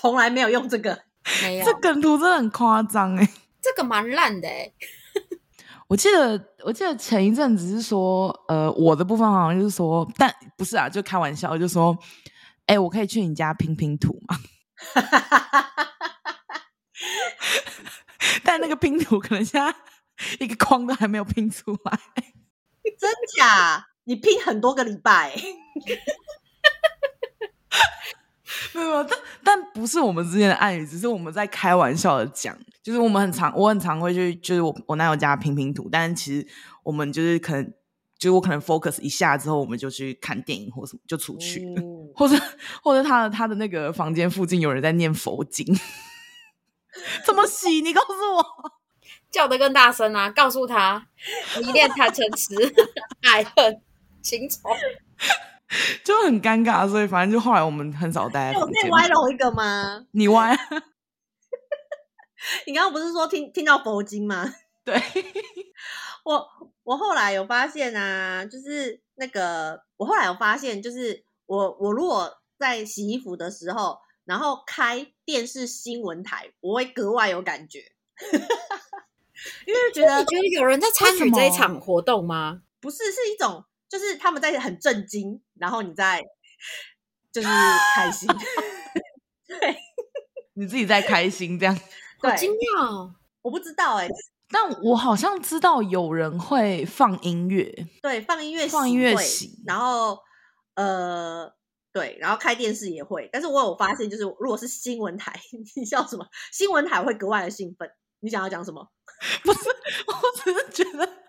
[0.06, 1.02] 从来没有用这个，
[1.42, 1.64] 没有。
[1.64, 3.28] 这梗图真的很夸张哎，
[3.60, 4.72] 这个蛮烂的哎。
[5.88, 11.96] 我记得，我记得前一阵子是说，呃，我的部分好像就是说，但不是啊，就开玩笑，就说，
[12.66, 14.38] 哎，我可以去你家拼拼图吗？
[18.42, 19.74] 但那个拼图可能现在
[20.38, 21.98] 一个框都还没有拼出来，
[22.98, 23.88] 真假？
[24.04, 25.34] 你拼很多个礼拜。
[28.74, 32.56] 没有，但但不是我们之间的暗语，只是我们在开玩笑的讲。
[32.82, 35.88] 就是我们很常，我很常会去，就是我我男友家拼拼图。
[35.90, 36.46] 但是其实
[36.84, 37.64] 我们就是可能，
[38.16, 42.36] 就是我可能 focus 一下之后，我们就去看电影或什么，就出去，嗯、 或者
[42.82, 45.66] 或者他的他的那个房间附近有人在念佛经，
[47.26, 47.80] 怎么洗？
[47.80, 48.44] 你告诉我，
[49.32, 50.30] 叫得更大声啊！
[50.30, 51.08] 告诉他，
[51.60, 52.54] 迷恋贪嗔痴，
[53.22, 53.82] 爱恨
[54.22, 54.60] 情仇。
[56.04, 58.52] 就很尴尬，所以反正就后来我们很少待。
[58.54, 60.06] 我可以歪楼一个吗？
[60.12, 60.56] 你歪？
[62.66, 64.54] 你刚刚不是说听听到佛经吗？
[64.84, 64.94] 对，
[66.24, 66.46] 我
[66.84, 77.80] 我后来有发现啊，就是那个我后来有发现，就是我我如果在洗衣服的时候，然后开电视新闻台，我会格外有感觉，
[79.66, 82.62] 因为觉得你觉得有人在参与这一场活动吗？
[82.80, 83.64] 不是，是一种。
[83.88, 86.20] 就是他们在很震惊，然后你在
[87.32, 87.48] 就是
[87.94, 88.28] 开心，
[89.46, 89.76] 对，
[90.54, 91.78] 你自己在开心这样，
[92.20, 93.12] 好惊讶，
[93.42, 94.12] 我不知道哎、欸，
[94.48, 100.18] 但我好像知道有人会放音乐，对，放音乐，放音乐洗，然后
[100.74, 101.52] 呃，
[101.92, 105.32] 对，然后开电视也会，但是我有发现，就是如果是新闻台，
[105.76, 106.26] 你笑什么？
[106.52, 107.88] 新闻台会格外的兴奋，
[108.20, 108.90] 你想要讲什么？
[109.44, 109.60] 不是，
[110.06, 111.25] 我只是觉得。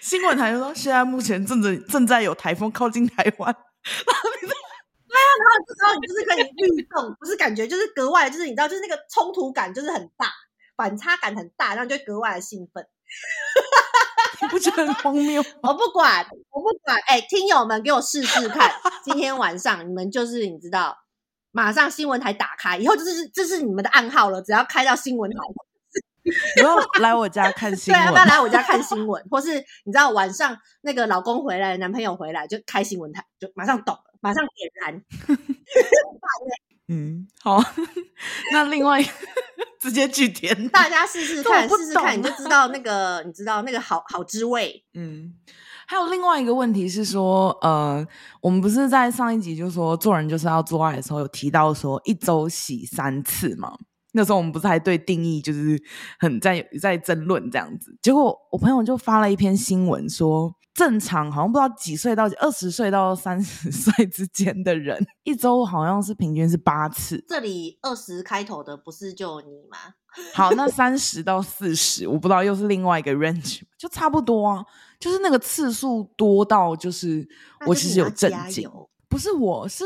[0.00, 10.32] 新闻台就说，现在目前正在正在有台风靠近台湾， 对啊，然后这时候你就是可以律动，不是感觉就是格外，就是你知道，就是那个冲突感就是很大，
[10.76, 12.86] 反差感很大，然后就格外的兴奋。
[14.42, 15.42] 你不觉得很荒谬？
[15.62, 18.70] 我不管，我不管，哎、欸，听友们给我试试看，
[19.04, 20.96] 今天晚上你们就是你知道，
[21.52, 25.36] 马上新闻台打开，以后就是这是你们的暗号了，只要开到新闻台。
[26.56, 28.02] 你要来我家看新闻？
[28.02, 29.22] 对，啊不要来我家看新闻？
[29.30, 29.54] 或是
[29.84, 35.02] 你知道晚上那个老公回来，男朋友回来就开新闻台，就马上懂了，马上点燃。
[36.88, 37.60] 嗯，好。
[38.52, 39.02] 那另外
[39.80, 44.84] 直接去点，大家试试看，试试看，你就知道那个，你知道那个好好滋味。
[44.94, 45.34] 嗯，
[45.86, 48.06] 还有另外一个问题是说，呃，
[48.40, 53.76] 我们不是在上一集就说做人就是要做爱的时候有提到说一周洗三次吗？
[54.16, 55.80] 那时候我们不是还对定义就是
[56.18, 67.22] 很在在争论这样子，结果我朋友就发了一篇新闻说，正常好像不知道几岁到二十岁到三十岁之间的人，一周好像是平均是八次。
[67.28, 69.76] 这里二十开头的不是就你吗？
[70.32, 74.64] 好，那三十到四十，我不知道又是另外一个 range， 就差不多啊，
[74.98, 77.28] 就是那个次数多到就是
[77.66, 78.66] 我其实有震惊，
[79.08, 79.84] 不是我是。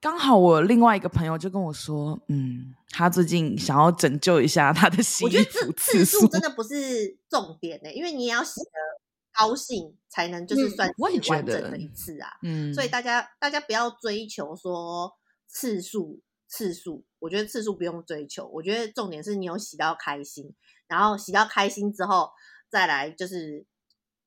[0.00, 6.16] 刚好我另外一个朋友就跟我说，嗯，他最近想要拯救一下他的洗衣服次数。
[6.18, 8.70] 我觉得次数真的不是重点呢、欸，因为你也要洗得
[9.32, 10.94] 高兴才能就是算是
[11.30, 12.30] 完整的一次啊。
[12.42, 15.12] 嗯，所以大家大家不要追求说
[15.46, 20.54] 次数次数，我觉得次数不用追求，我觉得重点是你有洗到开心，
[20.88, 22.30] 然后洗到开心之后
[22.70, 23.66] 再来就是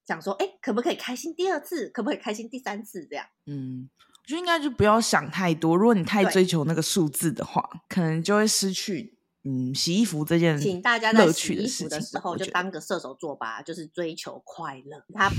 [0.05, 3.25] 想说，哎，可不可以开心第二次，可不可以开心第三次这样？
[3.47, 3.89] 嗯，
[4.23, 9.17] 我觉得应该就不要想太多，如果你太追求那个数字的话，可能就会失去。
[9.45, 15.03] 嗯，洗衣服这件，请大家在洗衣服的时候就当个射手座吧，就是追求快乐。
[15.13, 15.29] 他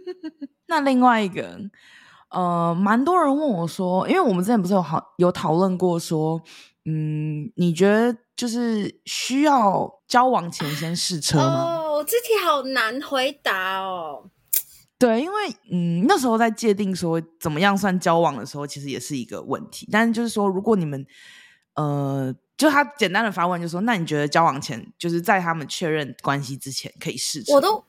[0.64, 1.60] 那另外一个，
[2.30, 6.40] 呃，蛮多人问我说，因为我们之前不是有好有讨论过说，
[6.86, 11.64] 嗯，你觉得就是需要交往前先试车吗？
[11.66, 14.30] 哦，这题好难回答哦。
[15.06, 15.36] 对，因为
[15.70, 19.88] 嗯，那时候在界定说怎么样算交往的时候，其实也是一个问题。
[19.90, 21.06] 但是就是说，如果你们
[21.74, 22.34] 呃。
[22.56, 27.84] 就他简单的发问，就说：“那你觉得交往前，就是在他们确认关系之前，可以试车？”我都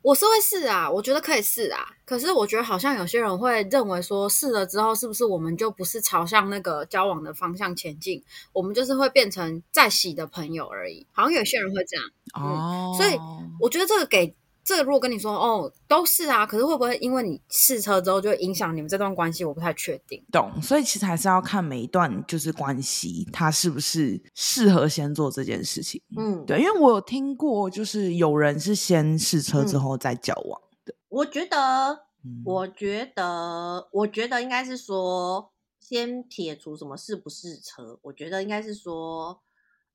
[0.00, 1.86] 我是会试啊，我觉得可以试啊。
[2.06, 8.24] 可是我觉得好像有些人会认为说，试了之后是不是我们就不是朝向那个交往的方向前进？
[8.54, 11.06] 我们就是会变成在洗的朋友而已。
[11.12, 12.06] 好像有些人会这样
[12.42, 12.96] 哦、嗯。
[12.96, 13.20] 所以
[13.60, 14.34] 我觉得这个给。
[14.66, 19.44] 这个如果跟你说哦，都是啊，可是会不会因为你试车之后就影响你们这段关系？
[19.44, 20.20] 我不太确定。
[20.32, 26.02] 懂，所以其实还是要看每一段就是关系，它是不是适合先做这件事情。
[26.18, 30.92] 嗯，对，因为我有听过，就是有人是先试车之后再交往的。
[30.92, 32.00] 嗯、我觉得，
[32.44, 39.40] 我觉得，我觉得应该是说，先撇除什么试不试车，我觉得应该是说，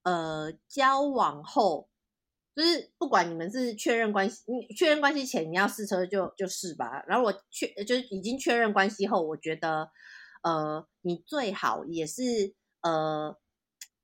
[0.03, 1.89] 呃，交往后。
[2.53, 7.03] 就是不管你们是确认关系，你确认关系前你要试车就就试吧。
[7.07, 9.89] 然后我确就是已经确认关系后，我觉得
[10.43, 13.37] 呃，你最好也是呃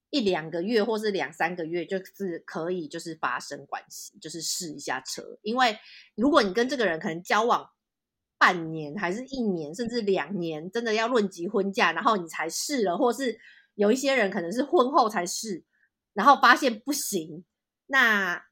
[0.10, 5.38] 一两个月或是两三个月，就是可以就是发生关系，就是试一下车。
[5.42, 5.78] 因为
[6.16, 7.70] 如果你跟这个人可能交往
[8.38, 13.38] 半年还是一年甚至两年，真的要论及婚嫁，然后你才试了，或是
[13.76, 15.66] 有一些人可能是婚后才试，
[16.14, 17.44] 然后发现不行。
[17.88, 18.46] 那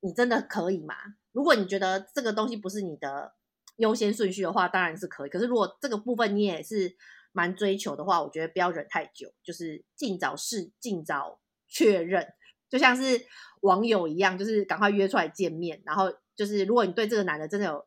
[0.00, 0.94] 你真的可以吗？
[1.32, 3.34] 如果你觉得这个东西不是你的
[3.76, 5.30] 优先顺序的话，当然是可以。
[5.30, 6.96] 可是如果这个部分你也是
[7.32, 12.26] 蛮追求的话，我觉得不要忍太久，就是尽早试，尽早确认，
[12.68, 13.20] 就像是
[13.60, 15.82] 网友一样，就是赶快约出来见面。
[15.84, 17.86] 然后就是如果你对这个男的真的有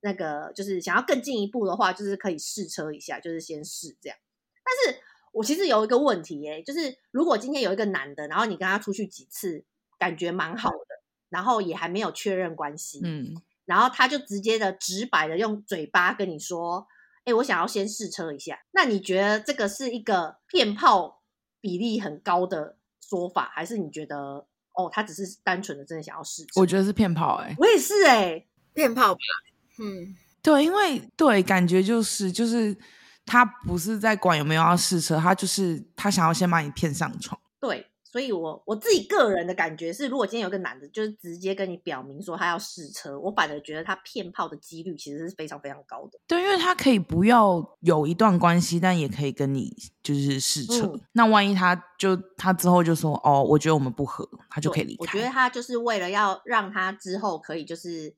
[0.00, 4.18] 那个，就是想要更进一步的话，就是可以试车一下，就是先试这样。
[4.62, 5.00] 但是
[5.32, 9.64] 我其实有一个问题耶，就是如果今天有一个男的，然后你跟他出去几次。
[9.98, 13.34] 感觉蛮好的，然后也还没有确认关系，嗯，
[13.64, 16.86] 然后他就直接的直白的用嘴巴跟你说，
[17.24, 18.58] 哎，我想要先试车一下。
[18.72, 21.22] 那你觉得这个是一个骗炮
[21.60, 26.60] 比例很高的说法，还是你觉得哦，他只是单纯的真的想要试车？
[26.60, 29.20] 我觉得是骗炮，哎，我也是哎，骗炮吧，
[29.80, 32.76] 嗯，对，因为对，感觉就是就是
[33.24, 37.90] 他不是在管有没有要试车，他就是他想要先把你骗上床，对。
[38.14, 46.20] 所以我，我我自己个人的感觉是，如果今天有个男的，就是直接跟你表明说他要试车，我反而觉得他骗炮的几率其实是非常非常高的。
[46.28, 49.68] 对，因为他可以不要有一段关系，但也可以跟你
[50.00, 50.86] 就是试车。
[50.86, 55.00] 嗯、那万一他就他之后就说哦，我觉得我们不合，他就可以离开。
[55.00, 58.14] 我觉得他就是为了要让他之后可以就是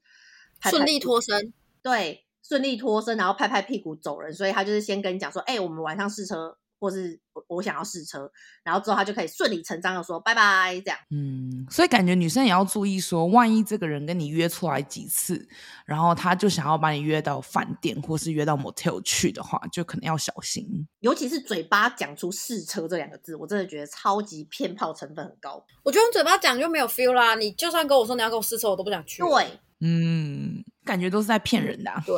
[0.60, 4.30] 顺利脱身，对，顺利脱身，然后拍拍屁股走人。
[4.30, 6.58] 所以他就是先跟你讲说，哎、欸，我们晚上试车。
[6.78, 8.30] 或是我我想要试车，
[8.62, 10.98] 然后之后他就可以顺理成章的说拜拜这样。
[11.10, 15.48] 嗯，所以感觉女生也要注意说，万一这个人跟你约出来几次，
[15.84, 20.86] 然后他就想要把你约到饭店或是约到 motel 去的话，就可能要小心。
[21.00, 25.64] 尤其是嘴巴讲出试车这两个字，我真的觉得超级骗炮成分很高。
[25.82, 29.22] 我觉得用嘴巴讲就没有 feel 啦，你就算跟我说你要跟我试车，我都不想去。
[29.22, 29.60] 对。
[29.80, 32.02] 嗯，感觉都是在骗人的啊。
[32.06, 32.16] 对，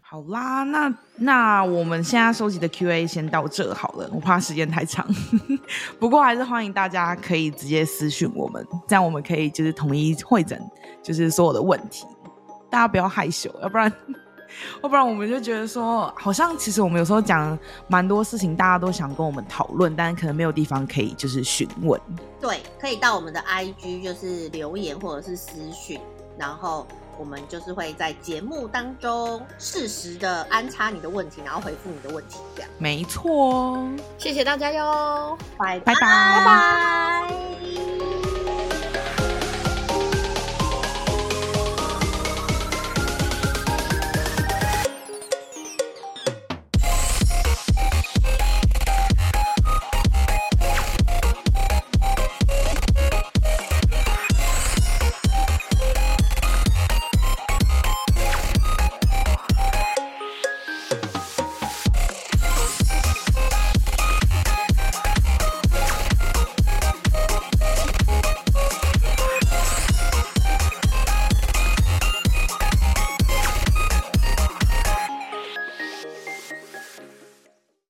[0.00, 5.04] 好啦，那那我们现在收集的 Q&A 先到这好了，我怕时间太长。
[5.98, 10.60] 不过还是欢迎大家可以直接私讯我们，这样我们可以就是统一会诊，
[11.02, 12.06] 就是所有的问题。
[12.70, 13.92] 大家不要害羞，要不然
[14.82, 17.58] 要不然我们就觉得说，好像其实我们有时候讲
[17.88, 22.00] 蛮多事情，大家都想跟我们讨论，但是可能没有地方可以就是询问。
[22.40, 26.00] 对，可以到我们的 IG 就是留言或者是私讯。
[26.38, 26.86] 然后
[27.18, 32.70] 我们就是会在节目当中适时的安插你的问题，然后回复你的问题，这样。
[32.78, 33.78] 没错，
[34.18, 36.00] 谢谢大家哟，拜拜拜拜。
[36.00, 38.23] 拜拜。